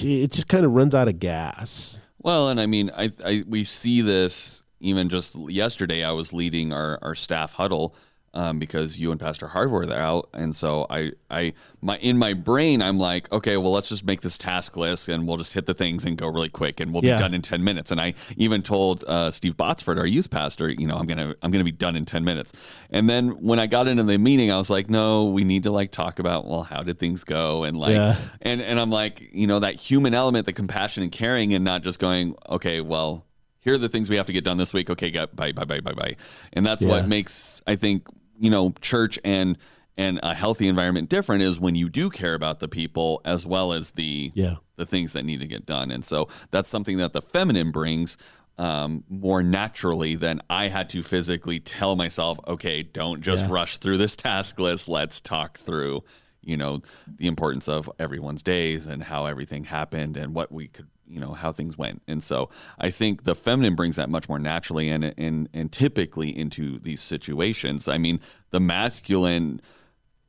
it 0.00 0.32
just 0.32 0.48
kind 0.48 0.64
of 0.64 0.72
runs 0.72 0.94
out 0.94 1.08
of 1.08 1.18
gas 1.18 1.98
Well, 2.26 2.48
and 2.48 2.60
I 2.60 2.66
mean, 2.66 2.90
I, 2.96 3.12
I 3.24 3.44
we 3.46 3.62
see 3.62 4.00
this 4.00 4.64
even 4.80 5.08
just 5.08 5.36
yesterday. 5.36 6.02
I 6.02 6.10
was 6.10 6.32
leading 6.32 6.72
our 6.72 6.98
our 7.00 7.14
staff 7.14 7.52
huddle, 7.52 7.94
um, 8.36 8.58
because 8.58 8.98
you 8.98 9.10
and 9.10 9.18
Pastor 9.20 9.46
Harv 9.48 9.70
were 9.70 9.86
there 9.86 10.00
out, 10.00 10.28
and 10.34 10.54
so 10.54 10.86
I, 10.90 11.12
I, 11.30 11.54
my 11.80 11.96
in 11.98 12.18
my 12.18 12.34
brain, 12.34 12.82
I'm 12.82 12.98
like, 12.98 13.32
okay, 13.32 13.56
well, 13.56 13.72
let's 13.72 13.88
just 13.88 14.04
make 14.04 14.20
this 14.20 14.36
task 14.36 14.76
list, 14.76 15.08
and 15.08 15.26
we'll 15.26 15.38
just 15.38 15.54
hit 15.54 15.66
the 15.66 15.74
things 15.74 16.04
and 16.04 16.16
go 16.18 16.28
really 16.28 16.50
quick, 16.50 16.78
and 16.80 16.92
we'll 16.92 17.04
Yeah. 17.04 17.16
be 17.16 17.22
done 17.22 17.34
in 17.34 17.42
ten 17.42 17.64
minutes. 17.64 17.90
And 17.90 18.00
I 18.00 18.14
even 18.36 18.62
told 18.62 19.02
uh, 19.08 19.30
Steve 19.30 19.56
Botsford, 19.56 19.96
our 19.98 20.06
youth 20.06 20.28
pastor, 20.30 20.68
you 20.68 20.86
know, 20.86 20.96
I'm 20.96 21.06
gonna, 21.06 21.34
I'm 21.42 21.50
gonna 21.50 21.64
be 21.64 21.72
done 21.72 21.96
in 21.96 22.04
ten 22.04 22.24
minutes. 22.24 22.52
And 22.90 23.08
then 23.08 23.30
when 23.42 23.58
I 23.58 23.66
got 23.66 23.88
into 23.88 24.02
the 24.02 24.18
meeting, 24.18 24.50
I 24.52 24.58
was 24.58 24.68
like, 24.70 24.90
no, 24.90 25.24
we 25.24 25.42
need 25.42 25.62
to 25.64 25.70
like 25.70 25.90
talk 25.90 26.18
about, 26.18 26.46
well, 26.46 26.62
how 26.64 26.82
did 26.82 26.98
things 26.98 27.24
go, 27.24 27.64
and 27.64 27.76
like, 27.78 27.96
Yeah. 27.96 28.16
and 28.42 28.60
and 28.60 28.78
I'm 28.78 28.90
like, 28.90 29.30
you 29.32 29.46
know, 29.46 29.60
that 29.60 29.74
human 29.76 30.14
element, 30.14 30.44
the 30.46 30.52
compassion 30.52 31.02
and 31.02 31.10
caring, 31.10 31.54
and 31.54 31.64
not 31.64 31.82
just 31.82 31.98
going, 31.98 32.34
okay, 32.50 32.80
well. 32.80 33.24
Here 33.60 33.74
are 33.74 33.78
the 33.78 33.88
things 33.88 34.08
we 34.08 34.14
have 34.14 34.26
to 34.26 34.32
get 34.32 34.44
done 34.44 34.58
this 34.58 34.72
week. 34.72 34.88
Okay, 34.90 35.10
bye, 35.10 35.50
bye, 35.50 35.64
bye, 35.64 35.80
bye, 35.80 35.92
bye. 35.92 36.14
And 36.52 36.64
that's 36.64 36.82
Yeah. 36.84 36.88
what 36.90 37.08
makes 37.08 37.60
I 37.66 37.74
think 37.74 38.06
you 38.38 38.50
know 38.50 38.72
church 38.80 39.18
and 39.24 39.56
and 39.98 40.20
a 40.22 40.34
healthy 40.34 40.68
environment 40.68 41.08
different 41.08 41.42
is 41.42 41.58
when 41.58 41.74
you 41.74 41.88
do 41.88 42.10
care 42.10 42.34
about 42.34 42.60
the 42.60 42.68
people 42.68 43.20
as 43.24 43.46
well 43.46 43.72
as 43.72 43.92
the 43.92 44.30
Yeah. 44.34 44.56
the 44.76 44.84
things 44.84 45.14
that 45.14 45.24
need 45.24 45.40
to 45.40 45.46
get 45.46 45.64
done. 45.64 45.90
And 45.90 46.04
so 46.04 46.28
that's 46.50 46.68
something 46.68 46.98
that 46.98 47.12
the 47.14 47.22
feminine 47.22 47.70
brings 47.70 48.18
um, 48.58 49.04
more 49.08 49.42
naturally 49.42 50.14
than 50.16 50.40
I 50.48 50.68
had 50.68 50.88
to 50.90 51.02
physically 51.02 51.60
tell 51.60 51.94
myself, 51.96 52.38
okay, 52.46 52.82
don't 52.82 53.20
just 53.22 53.46
Yeah. 53.46 53.52
rush 53.52 53.76
through 53.78 53.98
this 53.98 54.16
task 54.16 54.58
list. 54.58 54.88
Let's 54.88 55.20
talk 55.20 55.58
through, 55.58 56.04
you 56.42 56.56
know, 56.56 56.80
the 57.18 57.26
importance 57.26 57.68
of 57.68 57.90
everyone's 57.98 58.42
days 58.42 58.86
and 58.86 59.02
how 59.02 59.26
everything 59.26 59.64
happened 59.64 60.16
and 60.16 60.34
what 60.34 60.50
we 60.52 60.68
could, 60.68 60.86
you 61.08 61.20
know, 61.20 61.32
how 61.32 61.52
things 61.52 61.76
went. 61.78 62.02
And 62.08 62.22
so 62.22 62.50
I 62.78 62.90
think 62.90 63.24
the 63.24 63.34
feminine 63.34 63.74
brings 63.74 63.96
that 63.96 64.08
much 64.10 64.28
more 64.28 64.38
naturally 64.38 64.88
and 64.90 65.12
and 65.16 65.48
and 65.54 65.70
typically 65.72 66.36
into 66.36 66.78
these 66.78 67.00
situations. 67.02 67.88
I 67.88 67.98
mean, 67.98 68.20
the 68.50 68.60
masculine 68.60 69.60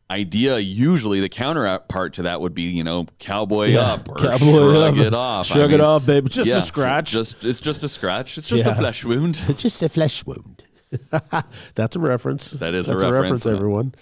idea 0.10 0.58
usually 0.60 1.20
the 1.20 1.28
counterpart 1.28 2.14
to 2.14 2.22
that 2.22 2.40
would 2.40 2.54
be 2.56 2.62
you 2.64 2.82
know 2.84 3.06
cowboy 3.20 3.66
Yeah. 3.68 3.82
up 3.94 4.08
or 4.08 4.16
Cowboy 4.16 4.38
shrug 4.40 5.00
up. 5.00 5.06
it 5.06 5.14
off 5.14 5.52
I 5.52 5.54
Shrug 5.56 5.70
it 5.72 5.78
mean, 5.78 5.82
off, 5.82 6.06
babe. 6.06 6.30
Just 6.30 6.48
yeah, 6.50 6.60
a 6.60 6.62
scratch. 6.62 7.12
just 7.12 7.44
it's 7.44 7.60
just 7.60 7.84
a 7.84 7.90
scratch 7.90 8.38
it's 8.38 8.48
just 8.48 8.64
Yeah. 8.64 8.72
a 8.72 8.76
flesh 8.76 9.04
wound 9.04 9.42
It's 9.50 9.62
just 9.62 9.84
a 9.84 9.90
flesh 9.90 10.26
wound. 10.26 10.64
That's 11.76 11.98
a 11.98 12.00
reference. 12.00 12.52
That 12.52 12.74
is 12.74 12.88
a 12.88 12.92
That's 12.94 13.04
reference. 13.04 13.46
everyone. 13.46 13.94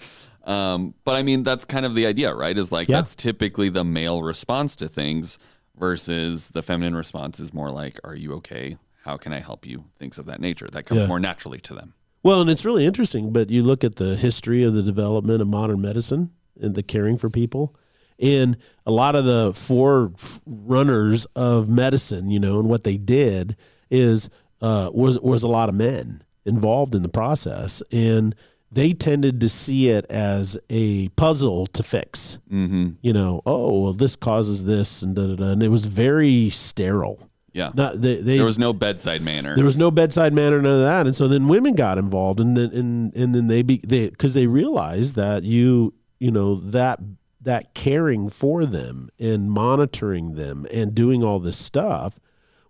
um, 0.44 0.94
but 1.04 1.16
i 1.16 1.22
mean 1.24 1.42
that's 1.42 1.64
kind 1.64 1.84
of 1.84 1.94
the 1.94 2.06
idea 2.06 2.32
right 2.32 2.56
is 2.56 2.70
like 2.70 2.86
that's 2.86 3.16
typically 3.16 3.68
the 3.68 3.82
male 3.82 4.22
response 4.22 4.76
to 4.76 4.86
things 4.86 5.40
versus 5.78 6.50
the 6.50 6.62
feminine 6.62 6.94
response 6.96 7.40
is 7.40 7.52
more 7.54 7.70
like 7.70 7.98
are 8.04 8.14
you 8.14 8.32
okay 8.34 8.76
how 9.04 9.16
can 9.16 9.32
i 9.32 9.40
help 9.40 9.66
you 9.66 9.84
things 9.98 10.18
of 10.18 10.26
that 10.26 10.40
nature 10.40 10.66
that 10.72 10.84
comes 10.84 11.00
Yeah. 11.00 11.06
more 11.06 11.20
naturally 11.20 11.60
to 11.60 11.74
them 11.74 11.94
Well, 12.22 12.40
and 12.40 12.50
it's 12.50 12.64
really 12.64 12.84
interesting, 12.86 13.32
but 13.32 13.50
you 13.50 13.62
look 13.62 13.84
at 13.84 13.96
the 13.96 14.16
history 14.16 14.64
of 14.64 14.74
the 14.74 14.82
development 14.82 15.40
of 15.42 15.46
modern 15.48 15.80
medicine 15.80 16.30
and 16.60 16.74
the 16.74 16.82
caring 16.82 17.18
for 17.18 17.30
people. 17.30 17.76
And 18.18 18.56
a 18.84 18.90
lot 18.90 19.14
of 19.14 19.24
the 19.24 19.52
forerunners 19.54 21.26
of 21.36 21.68
medicine, 21.68 22.30
you 22.30 22.40
know, 22.40 22.58
and 22.58 22.68
what 22.68 22.84
they 22.84 22.96
did 22.96 23.56
is 23.90 24.28
uh, 24.60 24.90
was 24.92 25.20
was 25.20 25.42
a 25.42 25.48
lot 25.48 25.68
of 25.68 25.74
men 25.74 26.22
involved 26.44 26.94
in 26.94 27.02
the 27.02 27.08
process, 27.08 27.82
and 27.92 28.34
they 28.70 28.92
tended 28.92 29.40
to 29.40 29.48
see 29.48 29.88
it 29.88 30.04
as 30.10 30.58
a 30.68 31.08
puzzle 31.10 31.66
to 31.68 31.82
fix. 31.82 32.38
mm-hmm. 32.50 32.90
You 33.00 33.12
know, 33.12 33.42
oh, 33.46 33.80
well, 33.82 33.92
this 33.92 34.16
causes 34.16 34.64
this, 34.64 35.02
and 35.02 35.14
da 35.14 35.26
da 35.26 35.36
da, 35.36 35.44
and 35.52 35.62
it 35.62 35.68
was 35.68 35.86
very 35.86 36.50
sterile. 36.50 37.28
yeah 37.52 37.70
Not 37.74 38.00
they, 38.02 38.16
they 38.16 38.36
there 38.36 38.44
was 38.44 38.58
no 38.58 38.72
bedside 38.72 39.22
manner 39.22 39.54
there 39.54 39.64
was 39.64 39.76
no 39.76 39.90
bedside 39.90 40.32
manner, 40.32 40.60
none 40.60 40.80
of 40.80 40.84
that, 40.84 41.06
and 41.06 41.14
so 41.14 41.28
then 41.28 41.48
women 41.48 41.74
got 41.74 41.96
involved, 41.98 42.40
and 42.40 42.56
then 42.56 42.70
and 42.72 43.14
and 43.16 43.34
then 43.34 43.46
they 43.46 43.62
be 43.62 43.80
they 43.86 44.10
because 44.10 44.34
they 44.34 44.46
realized 44.46 45.16
that 45.16 45.42
you 45.44 45.94
you 46.18 46.30
know 46.30 46.56
that 46.56 46.98
that 47.40 47.72
caring 47.74 48.28
for 48.28 48.66
them 48.66 49.08
and 49.20 49.50
monitoring 49.52 50.34
them 50.34 50.66
and 50.72 50.94
doing 50.94 51.22
all 51.22 51.38
this 51.38 51.56
stuff 51.56 52.18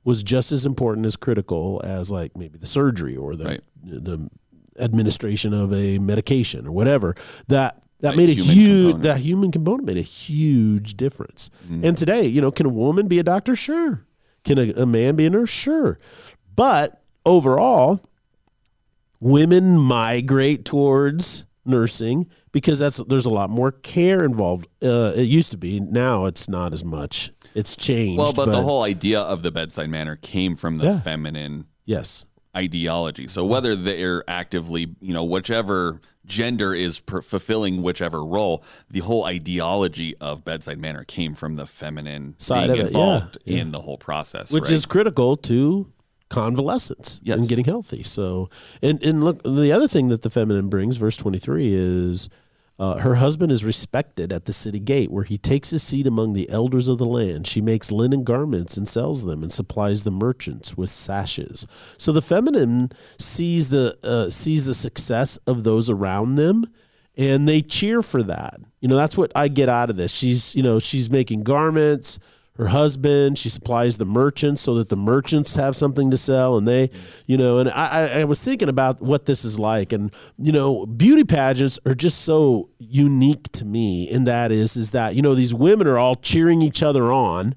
was 0.04 0.22
just 0.22 0.52
as 0.52 0.66
important 0.66 1.06
as 1.06 1.16
critical 1.16 1.80
as 1.82 2.10
like 2.10 2.36
maybe 2.36 2.58
the 2.58 2.66
surgery 2.66 3.16
or 3.16 3.34
the 3.34 3.44
Right. 3.44 3.60
the 3.82 4.28
administration 4.78 5.52
of 5.52 5.72
a 5.72 5.98
medication 5.98 6.66
or 6.66 6.72
whatever 6.72 7.14
that. 7.48 7.82
That 8.00 8.10
That 8.10 8.16
made 8.18 8.28
a 8.28 8.34
huge 8.34 9.00
that 9.04 9.20
human 9.20 9.50
component 9.50 9.86
made 9.86 9.96
a 9.96 10.02
huge 10.02 10.98
difference. 10.98 11.48
Mm-hmm. 11.64 11.82
And 11.82 11.96
today, 11.96 12.26
you 12.26 12.42
know, 12.42 12.50
can 12.50 12.66
a 12.66 12.68
woman 12.68 13.08
be 13.08 13.18
a 13.18 13.22
doctor? 13.22 13.56
Sure. 13.56 14.04
Can 14.44 14.58
a, 14.58 14.82
a 14.82 14.84
man 14.84 15.16
be 15.16 15.24
a 15.24 15.30
nurse? 15.30 15.48
Sure. 15.48 15.98
But 16.54 17.00
overall, 17.24 18.02
women 19.20 19.78
migrate 19.78 20.64
towards 20.66 21.46
nursing 21.64 22.28
because 22.52 22.78
that's 22.78 22.98
there's 22.98 23.26
a 23.26 23.30
lot 23.30 23.50
more 23.50 23.72
care 23.72 24.22
involved. 24.24 24.66
Uh, 24.82 25.12
it 25.16 25.22
used 25.24 25.50
to 25.52 25.56
be. 25.56 25.80
Now 25.80 26.26
it's 26.26 26.48
not 26.48 26.72
as 26.72 26.84
much. 26.84 27.32
It's 27.54 27.74
changed. 27.74 28.18
well 28.18 28.32
but, 28.34 28.46
the 28.46 28.60
whole 28.62 28.82
idea 28.82 29.20
of 29.20 29.42
the 29.42 29.50
bedside 29.50 29.88
manner 29.88 30.16
came 30.16 30.54
from 30.56 30.78
the 30.78 30.84
Yeah. 30.84 31.00
feminine 31.00 31.64
yes, 31.86 32.26
ideology. 32.56 33.28
So 33.28 33.44
whether 33.44 33.76
they're 33.76 34.24
actively, 34.28 34.94
you 35.00 35.12
know, 35.12 35.24
whichever 35.24 36.00
gender 36.24 36.74
is 36.74 36.98
per- 37.00 37.22
fulfilling 37.22 37.82
whichever 37.82 38.24
role, 38.24 38.64
the 38.90 39.00
whole 39.00 39.24
ideology 39.24 40.16
of 40.20 40.44
bedside 40.44 40.78
manner 40.78 41.04
came 41.04 41.34
from 41.34 41.56
the 41.56 41.66
feminine 41.66 42.34
Side 42.38 42.68
being 42.68 42.70
of 42.70 42.78
it, 42.78 42.80
yeah, 42.80 42.86
involved 42.86 43.38
yeah. 43.44 43.58
in 43.58 43.70
the 43.72 43.82
whole 43.82 43.98
process, 43.98 44.50
which 44.50 44.64
right? 44.64 44.72
is 44.72 44.86
critical 44.86 45.36
to 45.36 45.92
convalescence 46.28 47.20
Yes. 47.22 47.38
and 47.38 47.48
getting 47.48 47.64
healthy. 47.64 48.02
So, 48.02 48.50
and 48.82 49.00
and 49.02 49.22
look, 49.22 49.42
the 49.44 49.70
other 49.70 49.86
thing 49.88 50.08
that 50.08 50.22
the 50.22 50.30
feminine 50.30 50.68
brings, 50.68 50.96
verse 50.96 51.16
twenty 51.16 51.38
three, 51.38 51.72
is 51.72 52.28
uh, 52.78 52.98
her 52.98 53.16
husband 53.16 53.50
is 53.50 53.64
respected 53.64 54.32
at 54.32 54.44
the 54.44 54.52
city 54.52 54.78
gate, 54.78 55.10
where 55.10 55.24
he 55.24 55.38
takes 55.38 55.70
his 55.70 55.82
seat 55.82 56.06
among 56.06 56.32
the 56.32 56.48
elders 56.50 56.88
of 56.88 56.98
the 56.98 57.06
land. 57.06 57.46
She 57.46 57.60
makes 57.60 57.90
linen 57.90 58.22
garments 58.22 58.76
and 58.76 58.88
sells 58.88 59.24
them, 59.24 59.42
and 59.42 59.52
supplies 59.52 60.04
the 60.04 60.10
merchants 60.10 60.76
with 60.76 60.90
sashes. 60.90 61.66
So 61.96 62.12
the 62.12 62.22
feminine 62.22 62.90
sees 63.18 63.70
the 63.70 63.96
uh, 64.02 64.30
sees 64.30 64.66
the 64.66 64.74
success 64.74 65.38
of 65.46 65.64
those 65.64 65.88
around 65.88 66.34
them. 66.34 66.64
And 67.18 67.48
they 67.48 67.62
cheer 67.62 68.02
for 68.02 68.22
that. 68.24 68.60
You 68.82 68.88
know, 68.88 68.96
that's 68.96 69.16
what 69.16 69.32
I 69.34 69.48
get 69.48 69.70
out 69.70 69.88
of 69.88 69.96
this. 69.96 70.12
She's, 70.12 70.54
you 70.54 70.62
know, 70.62 70.78
she's 70.78 71.10
making 71.10 71.44
garments 71.44 72.18
her 72.56 72.68
husband. 72.68 73.38
She 73.38 73.48
supplies 73.48 73.98
the 73.98 74.04
merchants 74.04 74.62
so 74.62 74.74
that 74.74 74.88
the 74.88 74.96
merchants 74.96 75.54
have 75.54 75.76
something 75.76 76.10
to 76.10 76.16
sell, 76.16 76.56
and 76.56 76.66
they, 76.66 76.90
you 77.26 77.36
know. 77.36 77.58
And 77.58 77.70
I, 77.70 78.20
I, 78.20 78.24
was 78.24 78.42
thinking 78.42 78.68
about 78.68 79.00
what 79.00 79.26
this 79.26 79.44
is 79.44 79.58
like, 79.58 79.92
and 79.92 80.12
you 80.38 80.52
know, 80.52 80.86
beauty 80.86 81.24
pageants 81.24 81.78
are 81.86 81.94
just 81.94 82.22
so 82.22 82.70
unique 82.78 83.50
to 83.52 83.64
me. 83.64 84.10
And 84.10 84.26
that 84.26 84.52
is, 84.52 84.76
is 84.76 84.90
that 84.92 85.14
you 85.14 85.22
know 85.22 85.34
these 85.34 85.54
women 85.54 85.86
are 85.86 85.98
all 85.98 86.16
cheering 86.16 86.62
each 86.62 86.82
other 86.82 87.12
on. 87.12 87.54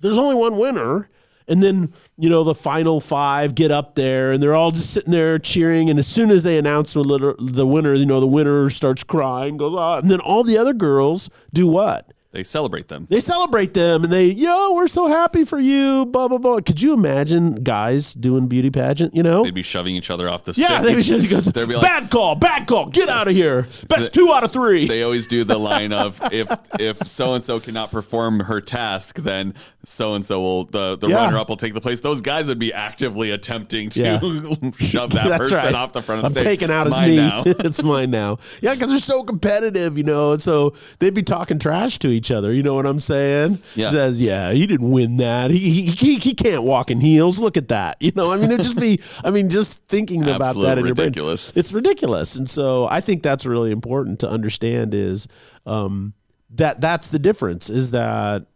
There's 0.00 0.18
only 0.18 0.34
one 0.34 0.58
winner. 0.58 1.10
And 1.48 1.62
then, 1.62 1.92
you 2.18 2.28
know, 2.28 2.42
the 2.42 2.56
final 2.56 3.00
five 3.00 3.54
get 3.54 3.70
up 3.70 3.94
there 3.94 4.32
and 4.32 4.42
they're 4.42 4.56
all 4.56 4.72
just 4.72 4.92
sitting 4.92 5.12
there 5.12 5.38
cheering. 5.38 5.88
And 5.88 5.96
as 5.96 6.06
soon 6.06 6.32
as 6.32 6.42
they 6.42 6.58
announce 6.58 6.92
the, 6.92 7.36
the 7.38 7.64
winner, 7.64 7.94
you 7.94 8.04
know, 8.04 8.18
the 8.18 8.26
winner 8.26 8.68
starts 8.68 9.04
crying, 9.04 9.56
goes, 9.56 9.76
ah. 9.78 9.98
And 9.98 10.10
then 10.10 10.18
all 10.18 10.42
the 10.42 10.58
other 10.58 10.74
girls 10.74 11.30
do 11.52 11.68
what? 11.68 12.12
They 12.36 12.44
celebrate 12.44 12.88
them. 12.88 13.06
They 13.08 13.20
celebrate 13.20 13.72
them 13.72 14.04
and 14.04 14.12
they, 14.12 14.26
yo, 14.26 14.74
we're 14.74 14.88
so 14.88 15.06
happy 15.06 15.44
for 15.44 15.58
you, 15.58 16.04
blah, 16.04 16.28
blah, 16.28 16.36
blah. 16.36 16.60
Could 16.60 16.82
you 16.82 16.92
imagine 16.92 17.62
guys 17.64 18.12
doing 18.12 18.46
beauty 18.46 18.68
pageant, 18.68 19.16
you 19.16 19.22
know? 19.22 19.42
They'd 19.42 19.54
be 19.54 19.62
shoving 19.62 19.96
each 19.96 20.10
other 20.10 20.28
off 20.28 20.44
the 20.44 20.52
stage. 20.52 20.62
yeah, 20.68 20.80
stage. 20.82 20.86
they 20.86 20.94
would 20.96 21.04
just 21.22 21.30
go, 21.30 21.40
They'd 21.40 21.66
be 21.68 21.74
like, 21.76 21.82
bad 21.82 22.10
call, 22.10 22.34
bad 22.34 22.66
call, 22.66 22.90
get 22.90 23.08
out 23.08 23.26
of 23.26 23.34
here. 23.34 23.66
Best 23.88 24.12
two 24.12 24.30
out 24.34 24.44
of 24.44 24.52
three. 24.52 24.86
they 24.86 25.02
always 25.02 25.26
do 25.26 25.44
the 25.44 25.58
line 25.58 25.94
of 25.94 26.20
if 26.32 26.50
if 26.78 27.06
so 27.06 27.32
and 27.32 27.42
so 27.42 27.58
cannot 27.58 27.90
perform 27.90 28.40
her 28.40 28.60
task, 28.60 29.16
then 29.20 29.54
so 29.86 30.12
and 30.14 30.26
so 30.26 30.40
will 30.42 30.64
the 30.66 30.96
the 30.98 31.08
Yeah. 31.08 31.24
runner 31.24 31.38
up 31.38 31.48
will 31.48 31.56
take 31.56 31.72
the 31.72 31.80
place. 31.80 32.02
Those 32.02 32.20
guys 32.20 32.48
would 32.48 32.58
be 32.58 32.70
actively 32.74 33.30
attempting 33.30 33.88
to 33.90 34.00
Yeah. 34.02 34.18
shove 34.78 35.12
that 35.12 35.38
person 35.38 35.56
right. 35.56 35.74
off 35.74 35.94
the 35.94 36.02
front 36.02 36.18
of 36.18 36.24
I'm 36.26 36.32
the 36.34 36.40
stage. 36.40 36.58
taking 36.60 36.70
out 36.70 36.86
It's 36.86 36.98
his 36.98 37.06
knee. 37.06 37.54
it's 37.60 37.82
mine 37.82 38.10
now. 38.10 38.36
Yeah, 38.60 38.74
because 38.74 38.90
they're 38.90 38.98
so 38.98 39.22
competitive, 39.22 39.96
you 39.96 40.04
know. 40.04 40.32
And 40.32 40.42
so 40.42 40.74
they'd 40.98 41.14
be 41.14 41.22
talking 41.22 41.58
trash 41.58 41.98
to 42.00 42.08
each 42.08 42.25
other. 42.30 42.52
You 42.52 42.62
know 42.62 42.74
what 42.74 42.86
I'm 42.86 43.00
saying? 43.00 43.60
Yeah. 43.74 43.90
Says, 43.90 44.20
yeah, 44.20 44.52
he 44.52 44.66
didn't 44.66 44.90
win 44.90 45.16
that. 45.18 45.50
He, 45.50 45.58
he 45.58 45.82
he 45.86 46.18
he 46.18 46.34
can't 46.34 46.62
walk 46.62 46.90
in 46.90 47.00
heels. 47.00 47.38
Look 47.38 47.56
at 47.56 47.68
that. 47.68 47.96
You 48.00 48.12
know, 48.14 48.32
I 48.32 48.36
mean, 48.36 48.50
it'd 48.50 48.64
just 48.64 48.78
be. 48.78 49.00
I 49.24 49.30
mean, 49.30 49.50
just 49.50 49.86
thinking 49.86 50.28
about 50.28 50.54
that 50.56 50.78
in 50.78 50.86
your 50.86 50.94
brain, 50.94 51.12
it's 51.16 51.72
ridiculous. 51.72 52.36
And 52.36 52.48
so 52.48 52.86
I 52.88 53.00
think 53.00 53.22
that's 53.22 53.46
really 53.46 53.70
important 53.70 54.20
to 54.20 54.28
understand 54.28 54.94
is 54.94 55.26
um, 55.64 56.14
that 56.50 56.80
that's 56.80 57.08
the 57.08 57.18
difference. 57.18 57.70
Is 57.70 57.90
that 57.92 58.46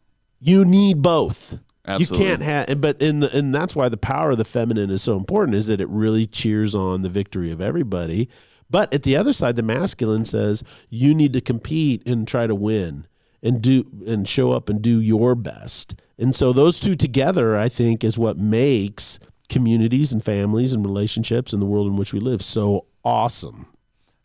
you 0.40 0.64
need 0.64 1.02
both. 1.02 1.58
Absolutely. 1.86 2.18
You 2.18 2.30
can't 2.30 2.42
have, 2.42 2.80
but 2.80 3.00
in 3.00 3.20
the, 3.20 3.36
and 3.36 3.54
that's 3.54 3.74
why 3.74 3.88
the 3.88 3.96
power 3.96 4.32
of 4.32 4.38
the 4.38 4.44
feminine 4.44 4.90
is 4.90 5.02
so 5.02 5.16
important. 5.16 5.56
Is 5.56 5.68
that 5.68 5.80
it 5.80 5.88
really 5.88 6.26
cheers 6.26 6.74
on 6.74 7.02
the 7.02 7.08
victory 7.08 7.50
of 7.50 7.60
everybody. 7.60 8.28
But 8.70 8.94
at 8.94 9.02
the 9.02 9.16
other 9.16 9.32
side, 9.32 9.56
the 9.56 9.62
masculine 9.62 10.24
says 10.24 10.62
you 10.88 11.14
need 11.14 11.32
to 11.32 11.40
compete 11.40 12.06
and 12.06 12.26
try 12.26 12.46
to 12.46 12.54
win 12.54 13.06
and 13.42 13.62
do 13.62 13.84
and 14.06 14.28
show 14.28 14.52
up 14.52 14.68
and 14.68 14.82
do 14.82 15.00
your 15.00 15.34
best. 15.34 15.94
And 16.18 16.34
so 16.34 16.52
those 16.52 16.78
two 16.78 16.94
together, 16.94 17.56
I 17.56 17.68
think, 17.68 18.04
is 18.04 18.18
what 18.18 18.36
makes 18.36 19.18
communities 19.48 20.12
and 20.12 20.22
families 20.22 20.72
and 20.72 20.84
relationships 20.84 21.52
and 21.52 21.60
the 21.60 21.66
world 21.66 21.86
in 21.86 21.96
which 21.96 22.12
we 22.12 22.20
live 22.20 22.42
so 22.42 22.86
awesome. 23.04 23.66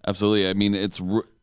Absolutely. 0.07 0.47
I 0.47 0.53
mean, 0.53 0.73
it's 0.73 1.01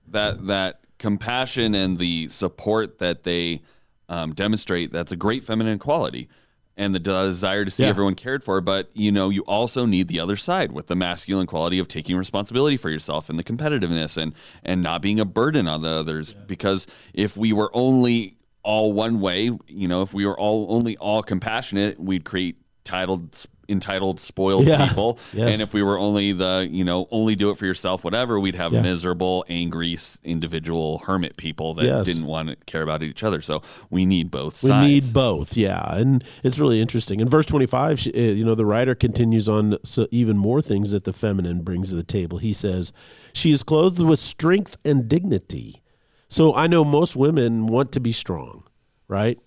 that 0.09 0.47
that 0.47 0.81
compassion 0.99 1.75
and 1.75 1.99
the 1.99 2.29
support 2.29 2.99
that 2.99 3.25
they 3.25 3.63
um, 4.09 4.35
demonstrate. 4.35 4.93
That's 4.93 5.11
a 5.11 5.17
great 5.17 5.43
feminine 5.43 5.79
quality, 5.79 6.29
and 6.77 6.95
the 6.95 6.99
desire 6.99 7.65
to 7.65 7.71
see 7.71 7.83
Yeah. 7.83 7.91
everyone 7.91 8.15
cared 8.15 8.43
for. 8.43 8.61
But 8.61 8.91
you 8.95 9.13
know, 9.13 9.29
you 9.29 9.43
also 9.43 9.85
need 9.87 10.09
the 10.09 10.21
other 10.21 10.37
side 10.37 10.73
with 10.73 10.87
the 10.87 10.97
masculine 10.97 11.47
quality 11.47 11.79
of 11.79 11.89
taking 11.89 12.17
responsibility 12.17 12.77
for 12.77 12.89
yourself 12.91 13.29
and 13.29 13.39
the 13.39 13.45
competitiveness 13.45 14.17
and 14.21 14.33
and 14.65 14.83
not 14.83 15.03
being 15.03 15.21
a 15.21 15.25
burden 15.25 15.69
on 15.69 15.83
the 15.83 15.91
others. 15.91 16.35
Because 16.47 16.87
if 17.15 17.37
we 17.37 17.53
were 17.53 17.71
only 17.75 18.37
all 18.63 18.93
one 18.93 19.21
way, 19.21 19.51
you 19.67 19.89
know, 19.89 20.03
if 20.03 20.15
we 20.15 20.25
were 20.25 20.39
all 20.39 20.67
only 20.71 20.97
all 20.99 21.23
compassionate, 21.23 21.99
we'd 22.01 22.25
create 22.25 22.57
titled 22.85 23.35
entitled 23.69 24.19
spoiled 24.21 24.67
Yeah. 24.67 24.89
people 24.89 25.19
Yes. 25.33 25.49
and 25.53 25.63
if 25.63 25.73
we 25.73 25.83
were 25.83 25.99
only 25.99 26.33
the 26.33 26.69
you 26.71 26.85
know 26.85 27.07
only 27.11 27.35
do 27.37 27.51
it 27.51 27.57
for 27.59 27.67
yourself 27.67 28.05
whatever 28.05 28.39
we'd 28.41 28.55
have 28.57 28.73
Yeah. 28.73 28.83
miserable 28.83 29.45
angry 29.49 29.97
individual 30.25 30.99
hermit 31.07 31.37
people 31.37 31.75
that 31.75 31.85
Yes. 31.85 32.07
didn't 32.07 32.27
want 32.27 32.49
to 32.49 32.57
care 32.67 32.83
about 32.83 33.03
each 33.03 33.23
other 33.23 33.41
so 33.41 33.63
we 33.91 34.05
need 34.07 34.31
both 34.31 34.63
We 34.63 34.71
need 34.81 35.13
both, 35.13 35.57
yeah, 35.57 35.95
and 35.97 36.23
it's 36.43 36.59
really 36.59 36.81
interesting. 36.81 37.21
In 37.21 37.29
verse 37.29 37.47
twenty-five, 37.47 37.99
she, 38.01 38.13
uh, 38.13 38.33
you 38.33 38.45
know, 38.45 38.55
the 38.55 38.67
writer 38.67 38.95
continues 38.95 39.49
on 39.49 39.77
so 39.85 40.07
even 40.11 40.37
more 40.39 40.61
things 40.63 40.91
that 40.91 41.05
the 41.05 41.13
feminine 41.13 41.63
brings 41.63 41.91
to 41.91 41.97
the 41.97 42.03
table. 42.03 42.39
He 42.39 42.53
says, 42.53 42.93
"She 43.33 43.51
is 43.51 43.63
clothed 43.63 44.01
with 44.01 44.19
strength 44.21 44.77
and 44.85 45.09
dignity." 45.09 45.83
So 46.29 46.55
I 46.55 46.67
know 46.67 46.85
most 46.85 47.15
women 47.17 47.67
want 47.67 47.93
to 47.93 48.01
be 48.01 48.13
strong, 48.13 48.65
right? 49.09 49.39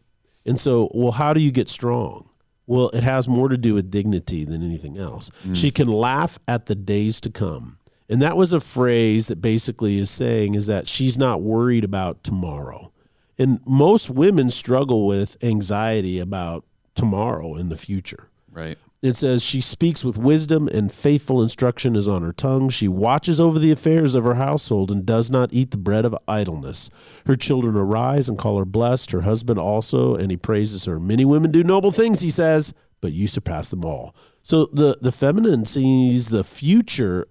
And 0.45 0.59
so, 0.59 0.89
well, 0.93 1.13
how 1.13 1.33
do 1.33 1.41
you 1.41 1.51
get 1.51 1.69
strong? 1.69 2.29
Well, 2.67 2.89
it 2.89 3.03
has 3.03 3.27
more 3.27 3.49
to 3.49 3.57
do 3.57 3.73
with 3.73 3.91
dignity 3.91 4.43
than 4.43 4.63
anything 4.63 4.97
else. 4.97 5.29
Mm. 5.45 5.55
She 5.55 5.71
can 5.71 5.87
laugh 5.87 6.39
at 6.47 6.65
the 6.65 6.75
days 6.75 7.21
to 7.21 7.29
come. 7.29 7.77
And 8.09 8.21
that 8.21 8.37
was 8.37 8.53
a 8.53 8.59
phrase 8.59 9.27
that 9.27 9.41
basically 9.41 9.97
is 9.97 10.09
saying 10.09 10.55
is 10.55 10.67
that 10.67 10.87
she's 10.87 11.17
not 11.17 11.41
worried 11.41 11.83
about 11.83 12.23
tomorrow. 12.23 12.91
And 13.37 13.59
most 13.65 14.09
women 14.09 14.49
struggle 14.49 15.05
with 15.05 15.37
anxiety 15.43 16.19
about 16.19 16.65
tomorrow 16.93 17.55
in 17.55 17.69
the 17.69 17.77
future. 17.77 18.29
right 18.51 18.77
It 19.05 19.15
says 19.15 19.43
she 19.43 19.61
speaks 19.61 20.03
with 20.03 20.17
wisdom 20.17 20.67
and 20.67 20.91
faithful 20.91 21.43
instruction 21.43 21.95
is 21.95 22.07
on 22.07 22.23
her 22.23 22.33
tongue. 22.33 22.69
She 22.69 22.87
watches 22.87 23.39
over 23.39 23.59
the 23.59 23.71
affairs 23.71 24.15
of 24.15 24.23
her 24.23 24.33
household 24.33 24.89
and 24.89 25.05
does 25.05 25.29
not 25.29 25.53
eat 25.53 25.69
the 25.69 25.77
bread 25.77 26.05
of 26.05 26.17
idleness. 26.27 26.89
Her 27.27 27.35
children 27.35 27.75
arise 27.75 28.27
and 28.27 28.35
call 28.35 28.57
her 28.57 28.65
blessed, 28.65 29.11
her 29.11 29.21
husband 29.21 29.59
also, 29.59 30.15
and 30.15 30.31
he 30.31 30.37
praises 30.37 30.85
her. 30.85 30.99
Many 30.99 31.23
women 31.23 31.51
do 31.51 31.63
noble 31.63 31.91
things, 31.91 32.21
he 32.21 32.31
says, 32.31 32.73
but 32.99 33.11
you 33.11 33.27
surpass 33.27 33.69
them 33.69 33.85
all. 33.85 34.15
So 34.41 34.69
the, 34.73 34.97
the 34.99 35.11
feminine 35.11 35.65
sees 35.65 36.29
the 36.29 36.43
future 36.43 37.27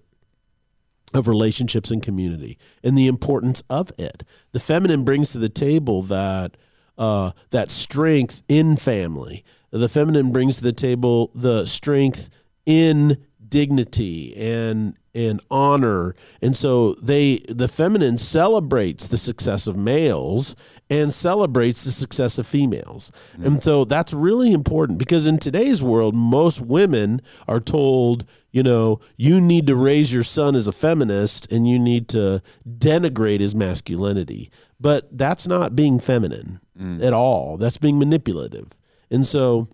of 1.13 1.27
relationships 1.27 1.91
and 1.91 2.01
community 2.01 2.57
and 2.83 2.97
the 2.97 3.07
importance 3.07 3.63
of 3.69 3.91
it. 3.97 4.23
The 4.53 4.61
feminine 4.61 5.03
brings 5.03 5.33
to 5.33 5.39
the 5.39 5.49
table 5.49 6.01
that 6.03 6.55
uh, 6.97 7.31
that 7.49 7.71
strength 7.71 8.43
in 8.47 8.77
family. 8.77 9.43
The 9.77 9.89
feminine 9.89 10.31
brings 10.31 10.57
to 10.57 10.63
the 10.63 10.73
table 10.73 11.31
the 11.35 11.65
strength 11.65 12.29
in 12.65 13.17
dignity 13.47 14.35
and 14.35 14.95
and 15.13 15.39
honor. 15.49 16.13
And 16.41 16.55
so 16.55 16.95
they 17.01 17.37
the 17.47 17.67
feminine 17.67 18.17
celebrates 18.17 19.07
the 19.07 19.17
success 19.17 19.65
of 19.65 19.77
males 19.77 20.55
and 20.89 21.13
celebrates 21.13 21.83
the 21.83 21.91
success 21.91 22.37
of 22.37 22.45
females. 22.45 23.11
Mm-hmm. 23.33 23.45
And 23.45 23.63
so 23.63 23.85
that's 23.85 24.13
really 24.13 24.51
important 24.51 24.99
because 24.99 25.25
in 25.25 25.39
today's 25.39 25.81
world 25.81 26.13
most 26.13 26.61
women 26.61 27.21
are 27.47 27.61
told, 27.61 28.25
you 28.51 28.61
know, 28.61 28.99
you 29.17 29.41
need 29.41 29.67
to 29.67 29.75
raise 29.75 30.13
your 30.13 30.23
son 30.23 30.55
as 30.55 30.67
a 30.67 30.71
feminist 30.71 31.51
and 31.51 31.67
you 31.67 31.79
need 31.79 32.07
to 32.09 32.41
denigrate 32.67 33.39
his 33.39 33.55
masculinity. 33.55 34.51
But 34.79 35.17
that's 35.17 35.47
not 35.47 35.75
being 35.75 35.99
feminine 35.99 36.59
mm. 36.79 37.03
at 37.03 37.13
all. 37.13 37.57
That's 37.57 37.77
being 37.77 37.97
manipulative. 37.97 38.77
And 39.09 39.25
so 39.25 39.67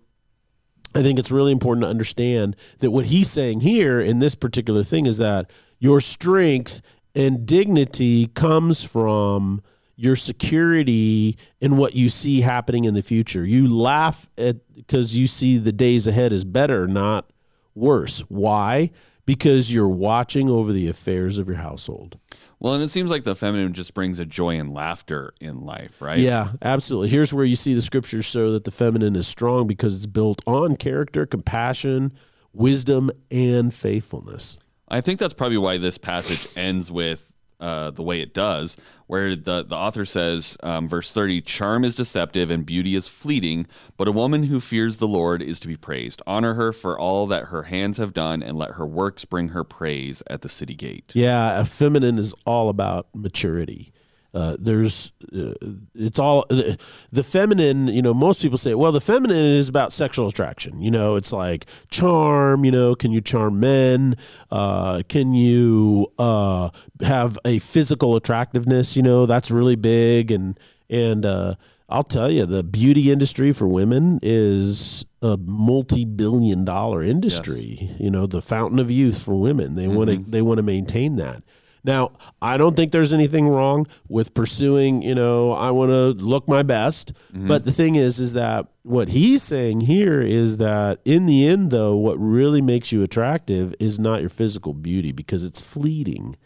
I 0.94 1.02
think 1.02 1.18
it's 1.18 1.30
really 1.30 1.52
important 1.52 1.84
to 1.84 1.88
understand 1.88 2.56
that 2.78 2.90
what 2.90 3.06
he's 3.06 3.30
saying 3.30 3.60
here 3.60 4.00
in 4.00 4.18
this 4.18 4.34
particular 4.34 4.84
thing 4.84 5.06
is 5.06 5.18
that 5.18 5.50
your 5.78 6.00
strength 6.00 6.82
and 7.14 7.46
dignity 7.46 8.26
comes 8.28 8.84
from 8.84 9.62
your 9.96 10.16
security 10.16 11.36
in 11.60 11.76
what 11.76 11.94
you 11.94 12.08
see 12.08 12.40
happening 12.40 12.84
in 12.84 12.94
the 12.94 13.02
future. 13.02 13.44
You 13.44 13.68
laugh 13.68 14.30
at 14.36 14.56
because 14.74 15.14
you 15.14 15.26
see 15.26 15.58
the 15.58 15.72
days 15.72 16.06
ahead 16.06 16.32
is 16.32 16.44
better, 16.44 16.86
not 16.86 17.30
worse. 17.74 18.20
Why? 18.28 18.90
Because 19.24 19.72
you're 19.72 19.88
watching 19.88 20.50
over 20.50 20.72
the 20.72 20.88
affairs 20.88 21.38
of 21.38 21.46
your 21.46 21.58
household. 21.58 22.18
Well 22.62 22.74
and 22.74 22.82
it 22.82 22.88
seems 22.88 23.10
like 23.10 23.24
the 23.24 23.34
feminine 23.34 23.74
just 23.74 23.92
brings 23.92 24.18
a 24.18 24.24
joy 24.24 24.56
and 24.58 24.72
laughter 24.72 25.34
in 25.40 25.60
life 25.60 26.00
right 26.00 26.18
Yeah, 26.18 26.52
absolutely. 26.62 27.10
Here's 27.10 27.34
where 27.34 27.44
you 27.44 27.56
see 27.56 27.74
the 27.74 27.82
scriptures 27.82 28.24
show 28.24 28.52
that 28.52 28.64
the 28.64 28.70
feminine 28.70 29.16
is 29.16 29.26
strong 29.26 29.66
because 29.66 29.94
it's 29.94 30.06
built 30.06 30.40
on 30.46 30.76
character, 30.76 31.26
compassion, 31.26 32.12
wisdom, 32.52 33.10
and 33.30 33.74
faithfulness. 33.74 34.58
I 34.88 35.00
think 35.00 35.18
that's 35.18 35.34
probably 35.34 35.58
why 35.58 35.78
this 35.78 35.98
passage 35.98 36.56
ends 36.56 36.90
with 36.90 37.31
uh, 37.62 37.90
the 37.90 38.02
way 38.02 38.20
it 38.20 38.34
does, 38.34 38.76
where 39.06 39.36
the, 39.36 39.62
the 39.62 39.76
author 39.76 40.04
says, 40.04 40.56
um, 40.62 40.88
verse 40.88 41.12
30, 41.12 41.40
charm 41.42 41.84
is 41.84 41.94
deceptive 41.94 42.50
and 42.50 42.66
beauty 42.66 42.94
is 42.94 43.08
fleeting, 43.08 43.66
but 43.96 44.08
a 44.08 44.12
woman 44.12 44.44
who 44.44 44.60
fears 44.60 44.98
the 44.98 45.08
Lord 45.08 45.40
is 45.40 45.60
to 45.60 45.68
be 45.68 45.76
praised. 45.76 46.20
Honor 46.26 46.54
her 46.54 46.72
for 46.72 46.98
all 46.98 47.26
that 47.28 47.46
her 47.46 47.64
hands 47.64 47.98
have 47.98 48.12
done, 48.12 48.42
and 48.42 48.58
let 48.58 48.72
her 48.72 48.86
works 48.86 49.24
bring 49.24 49.48
her 49.48 49.64
praise 49.64 50.22
at 50.28 50.42
the 50.42 50.48
city 50.48 50.74
gate. 50.74 51.12
Yeah, 51.14 51.60
a 51.60 51.64
feminine 51.64 52.18
is 52.18 52.34
all 52.44 52.68
about 52.68 53.06
maturity. 53.14 53.92
Uh, 54.34 54.56
there's, 54.58 55.12
uh, 55.36 55.52
it's 55.94 56.18
all 56.18 56.46
the, 56.48 56.78
the 57.10 57.22
feminine. 57.22 57.88
You 57.88 58.02
know, 58.02 58.14
most 58.14 58.40
people 58.40 58.56
say, 58.58 58.74
well, 58.74 58.92
the 58.92 59.00
feminine 59.00 59.36
is 59.36 59.68
about 59.68 59.92
sexual 59.92 60.26
attraction. 60.26 60.80
You 60.80 60.90
know, 60.90 61.16
it's 61.16 61.32
like 61.32 61.66
charm. 61.90 62.64
You 62.64 62.70
know, 62.70 62.94
can 62.94 63.12
you 63.12 63.20
charm 63.20 63.60
men? 63.60 64.16
Uh, 64.50 65.02
can 65.08 65.34
you 65.34 66.12
uh, 66.18 66.70
have 67.00 67.38
a 67.44 67.58
physical 67.58 68.16
attractiveness? 68.16 68.96
You 68.96 69.02
know, 69.02 69.26
that's 69.26 69.50
really 69.50 69.76
big. 69.76 70.30
And 70.30 70.58
and 70.88 71.26
uh, 71.26 71.54
I'll 71.88 72.02
tell 72.04 72.30
you, 72.30 72.46
the 72.46 72.62
beauty 72.62 73.10
industry 73.10 73.52
for 73.52 73.68
women 73.68 74.18
is 74.22 75.04
a 75.20 75.36
multi-billion 75.36 76.64
dollar 76.64 77.02
industry. 77.02 77.90
You 77.98 78.10
know, 78.10 78.26
the 78.26 78.40
fountain 78.40 78.78
of 78.78 78.90
youth 78.90 79.22
for 79.22 79.34
women. 79.34 79.74
They 79.74 79.88
want 79.88 80.08
to 80.10 80.16
they 80.16 80.40
want 80.40 80.56
to 80.56 80.62
maintain 80.62 81.16
that. 81.16 81.42
Now, 81.84 82.12
I 82.40 82.56
don't 82.56 82.76
think 82.76 82.92
there's 82.92 83.12
anything 83.12 83.48
wrong 83.48 83.86
with 84.08 84.34
pursuing, 84.34 85.02
you 85.02 85.14
know, 85.14 85.52
I 85.52 85.70
want 85.72 85.90
to 85.90 86.24
look 86.24 86.46
my 86.46 86.62
best. 86.62 87.12
Mm-hmm. 87.32 87.48
But 87.48 87.64
the 87.64 87.72
thing 87.72 87.96
is, 87.96 88.20
is 88.20 88.34
that 88.34 88.68
what 88.82 89.08
he's 89.08 89.42
saying 89.42 89.82
here 89.82 90.22
is 90.22 90.58
that 90.58 91.00
in 91.04 91.26
the 91.26 91.46
end, 91.46 91.70
though, 91.70 91.96
what 91.96 92.16
really 92.18 92.60
makes 92.60 92.92
you 92.92 93.02
attractive 93.02 93.74
is 93.80 93.98
not 93.98 94.20
your 94.20 94.30
physical 94.30 94.74
beauty 94.74 95.10
because 95.10 95.44
it's 95.44 95.60
fleeting. 95.60 96.36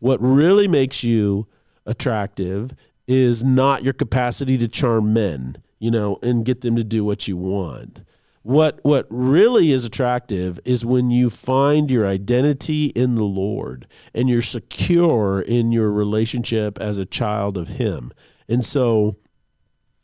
What 0.00 0.20
really 0.20 0.66
makes 0.66 1.04
you 1.04 1.46
attractive 1.86 2.72
is 3.06 3.44
not 3.44 3.84
your 3.84 3.92
capacity 3.92 4.58
to 4.58 4.68
charm 4.68 5.12
men, 5.12 5.62
you 5.78 5.90
know, 5.90 6.18
and 6.22 6.44
get 6.44 6.62
them 6.62 6.74
to 6.76 6.84
do 6.84 7.04
what 7.04 7.28
you 7.28 7.36
want. 7.36 8.02
What 8.42 8.80
what 8.82 9.06
really 9.10 9.70
is 9.70 9.84
attractive 9.84 10.58
is 10.64 10.84
when 10.84 11.10
you 11.10 11.28
find 11.28 11.90
your 11.90 12.06
identity 12.06 12.86
in 12.86 13.14
the 13.14 13.24
Lord 13.24 13.86
and 14.14 14.30
you're 14.30 14.40
secure 14.40 15.42
in 15.42 15.72
your 15.72 15.90
relationship 15.90 16.78
as 16.78 16.96
a 16.96 17.04
child 17.04 17.58
of 17.58 17.68
him. 17.68 18.12
And 18.48 18.64
so 18.64 19.16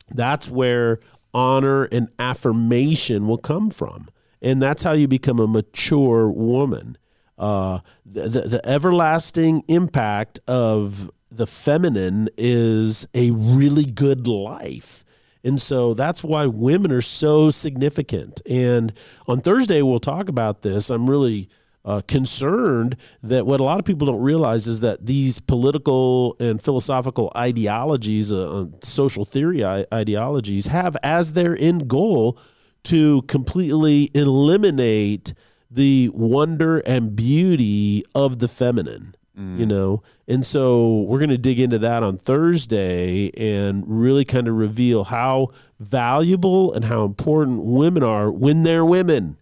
that's 0.09 0.49
where 0.49 0.99
honor 1.33 1.85
and 1.85 2.09
affirmation 2.19 3.27
will 3.27 3.39
come 3.39 3.71
from. 3.71 4.07
And 4.41 4.61
that's 4.61 4.83
how 4.83 4.93
you 4.93 5.07
become 5.07 5.39
a 5.39 5.47
mature 5.47 6.29
woman. 6.29 6.97
Uh, 7.37 7.79
the, 8.05 8.29
the, 8.29 8.41
the 8.41 8.69
everlasting 8.69 9.63
impact 9.67 10.39
of 10.47 11.11
the 11.29 11.47
feminine 11.47 12.29
is 12.37 13.07
a 13.13 13.31
really 13.31 13.85
good 13.85 14.27
life. 14.27 15.03
And 15.43 15.61
so 15.61 15.93
that's 15.93 16.23
why 16.23 16.45
women 16.45 16.91
are 16.91 17.01
so 17.01 17.51
significant. 17.51 18.41
And 18.49 18.93
on 19.27 19.41
Thursday, 19.41 19.81
we'll 19.81 19.99
talk 19.99 20.29
about 20.29 20.61
this. 20.61 20.89
I'm 20.89 21.09
really 21.09 21.49
uh, 21.85 22.01
concerned 22.07 22.97
that 23.23 23.45
what 23.45 23.59
a 23.59 23.63
lot 23.63 23.79
of 23.79 23.85
people 23.85 24.07
don't 24.07 24.21
realize 24.21 24.67
is 24.67 24.81
that 24.81 25.05
these 25.05 25.39
political 25.39 26.35
and 26.39 26.61
philosophical 26.61 27.31
ideologies, 27.35 28.31
uh, 28.31 28.61
uh, 28.61 28.65
social 28.81 29.23
theory 29.23 29.63
ideologies, 29.65 30.67
have 30.67 30.97
as 31.01 31.33
their 31.33 31.57
end 31.57 31.87
goal 31.87 32.37
to 32.83 33.21
completely 33.23 34.11
eliminate 34.13 35.33
the 35.69 36.09
wonder 36.13 36.79
and 36.79 37.15
beauty 37.15 38.03
of 38.15 38.39
the 38.39 38.47
feminine 38.47 39.13
you 39.59 39.65
know 39.67 40.01
and 40.27 40.45
so 40.45 41.01
we're 41.01 41.19
going 41.19 41.29
to 41.29 41.37
dig 41.37 41.59
into 41.59 41.79
that 41.79 42.03
on 42.03 42.17
thursday 42.17 43.31
and 43.37 43.83
really 43.87 44.25
kind 44.25 44.47
of 44.47 44.55
reveal 44.55 45.05
how 45.05 45.49
valuable 45.79 46.73
and 46.73 46.85
how 46.85 47.05
important 47.05 47.63
women 47.63 48.03
are 48.03 48.31
when 48.31 48.63
they're 48.63 48.85
women 48.85 49.37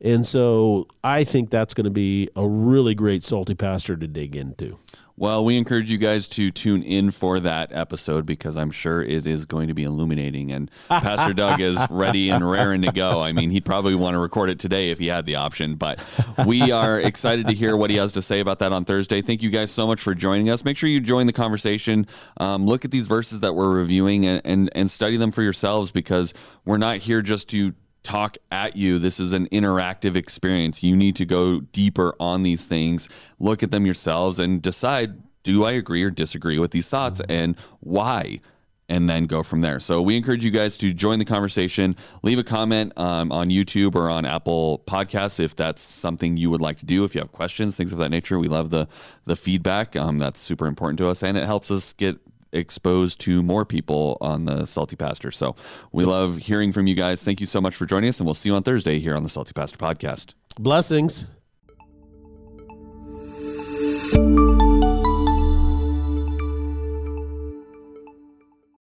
And 0.00 0.26
so 0.26 0.86
I 1.02 1.24
think 1.24 1.50
that's 1.50 1.74
going 1.74 1.84
to 1.84 1.90
be 1.90 2.28
a 2.36 2.46
really 2.46 2.94
great 2.94 3.24
salty 3.24 3.54
pastor 3.54 3.96
to 3.96 4.06
dig 4.06 4.36
into. 4.36 4.78
Well, 5.18 5.46
we 5.46 5.56
encourage 5.56 5.90
you 5.90 5.96
guys 5.96 6.28
to 6.28 6.50
tune 6.50 6.82
in 6.82 7.10
for 7.10 7.40
that 7.40 7.72
episode 7.72 8.26
because 8.26 8.58
I'm 8.58 8.70
sure 8.70 9.02
it 9.02 9.26
is 9.26 9.46
going 9.46 9.68
to 9.68 9.74
be 9.74 9.84
illuminating. 9.84 10.52
And 10.52 10.70
Pastor 10.88 11.32
Doug 11.32 11.58
is 11.58 11.78
ready 11.90 12.28
and 12.28 12.46
raring 12.46 12.82
to 12.82 12.92
go. 12.92 13.22
I 13.22 13.32
mean, 13.32 13.48
he'd 13.48 13.64
probably 13.64 13.94
want 13.94 14.12
to 14.12 14.18
record 14.18 14.50
it 14.50 14.58
today 14.58 14.90
if 14.90 14.98
he 14.98 15.06
had 15.06 15.24
the 15.24 15.36
option, 15.36 15.76
but 15.76 15.98
we 16.46 16.70
are 16.70 17.00
excited 17.00 17.46
to 17.46 17.54
hear 17.54 17.74
what 17.78 17.88
he 17.88 17.96
has 17.96 18.12
to 18.12 18.20
say 18.20 18.40
about 18.40 18.58
that 18.58 18.72
on 18.72 18.84
Thursday. 18.84 19.22
Thank 19.22 19.42
you 19.42 19.48
guys 19.48 19.70
so 19.70 19.86
much 19.86 20.02
for 20.02 20.14
joining 20.14 20.50
us. 20.50 20.66
Make 20.66 20.76
sure 20.76 20.90
you 20.90 21.00
join 21.00 21.26
the 21.26 21.32
conversation. 21.32 22.06
Um, 22.36 22.66
look 22.66 22.84
at 22.84 22.90
these 22.90 23.06
verses 23.06 23.40
that 23.40 23.54
we're 23.54 23.74
reviewing 23.74 24.26
and, 24.26 24.42
and, 24.44 24.70
and 24.74 24.90
study 24.90 25.16
them 25.16 25.30
for 25.30 25.42
yourselves 25.42 25.90
because 25.90 26.34
we're 26.66 26.76
not 26.76 26.98
here 26.98 27.22
just 27.22 27.48
to 27.50 27.72
talk 28.06 28.36
at 28.52 28.76
you. 28.76 28.98
This 28.98 29.18
is 29.18 29.32
an 29.32 29.48
interactive 29.48 30.14
experience. 30.14 30.82
You 30.82 30.96
need 30.96 31.16
to 31.16 31.24
go 31.24 31.60
deeper 31.60 32.14
on 32.20 32.44
these 32.44 32.64
things, 32.64 33.08
look 33.38 33.62
at 33.62 33.72
them 33.72 33.84
yourselves, 33.84 34.38
and 34.38 34.62
decide 34.62 35.22
do 35.42 35.64
I 35.64 35.72
agree 35.72 36.02
or 36.02 36.10
disagree 36.10 36.58
with 36.58 36.72
these 36.72 36.88
thoughts 36.88 37.20
and 37.28 37.56
why? 37.80 38.40
And 38.88 39.08
then 39.08 39.26
go 39.26 39.42
from 39.42 39.60
there. 39.62 39.80
So 39.80 40.00
we 40.00 40.16
encourage 40.16 40.44
you 40.44 40.50
guys 40.52 40.76
to 40.78 40.92
join 40.92 41.18
the 41.18 41.24
conversation. 41.24 41.96
Leave 42.22 42.38
a 42.38 42.44
comment 42.44 42.92
um, 42.96 43.32
on 43.32 43.48
YouTube 43.48 43.96
or 43.96 44.08
on 44.08 44.24
Apple 44.24 44.82
Podcasts 44.86 45.40
if 45.40 45.56
that's 45.56 45.82
something 45.82 46.36
you 46.36 46.50
would 46.50 46.60
like 46.60 46.78
to 46.78 46.86
do. 46.86 47.04
If 47.04 47.14
you 47.14 47.20
have 47.20 47.32
questions, 47.32 47.76
things 47.76 47.92
of 47.92 47.98
that 47.98 48.10
nature, 48.10 48.38
we 48.38 48.46
love 48.48 48.70
the 48.70 48.88
the 49.24 49.34
feedback. 49.34 49.96
Um, 49.96 50.18
that's 50.18 50.40
super 50.40 50.66
important 50.66 50.98
to 50.98 51.08
us, 51.08 51.22
and 51.24 51.36
it 51.36 51.44
helps 51.44 51.70
us 51.70 51.92
get 51.92 52.18
exposed 52.52 53.20
to 53.20 53.42
more 53.42 53.64
people 53.64 54.18
on 54.20 54.44
the 54.44 54.66
Salty 54.66 54.96
Pastor. 54.96 55.30
So 55.30 55.56
we 55.92 56.04
love 56.04 56.36
hearing 56.36 56.72
from 56.72 56.86
you 56.86 56.94
guys. 56.94 57.22
Thank 57.22 57.40
you 57.40 57.46
so 57.46 57.60
much 57.60 57.74
for 57.74 57.86
joining 57.86 58.08
us, 58.08 58.18
and 58.18 58.26
we'll 58.26 58.34
see 58.34 58.48
you 58.48 58.54
on 58.54 58.62
Thursday 58.62 58.98
here 58.98 59.14
on 59.14 59.22
the 59.22 59.28
Salty 59.28 59.52
Pastor 59.52 59.76
Podcast. 59.78 60.34
Blessings. 60.58 61.26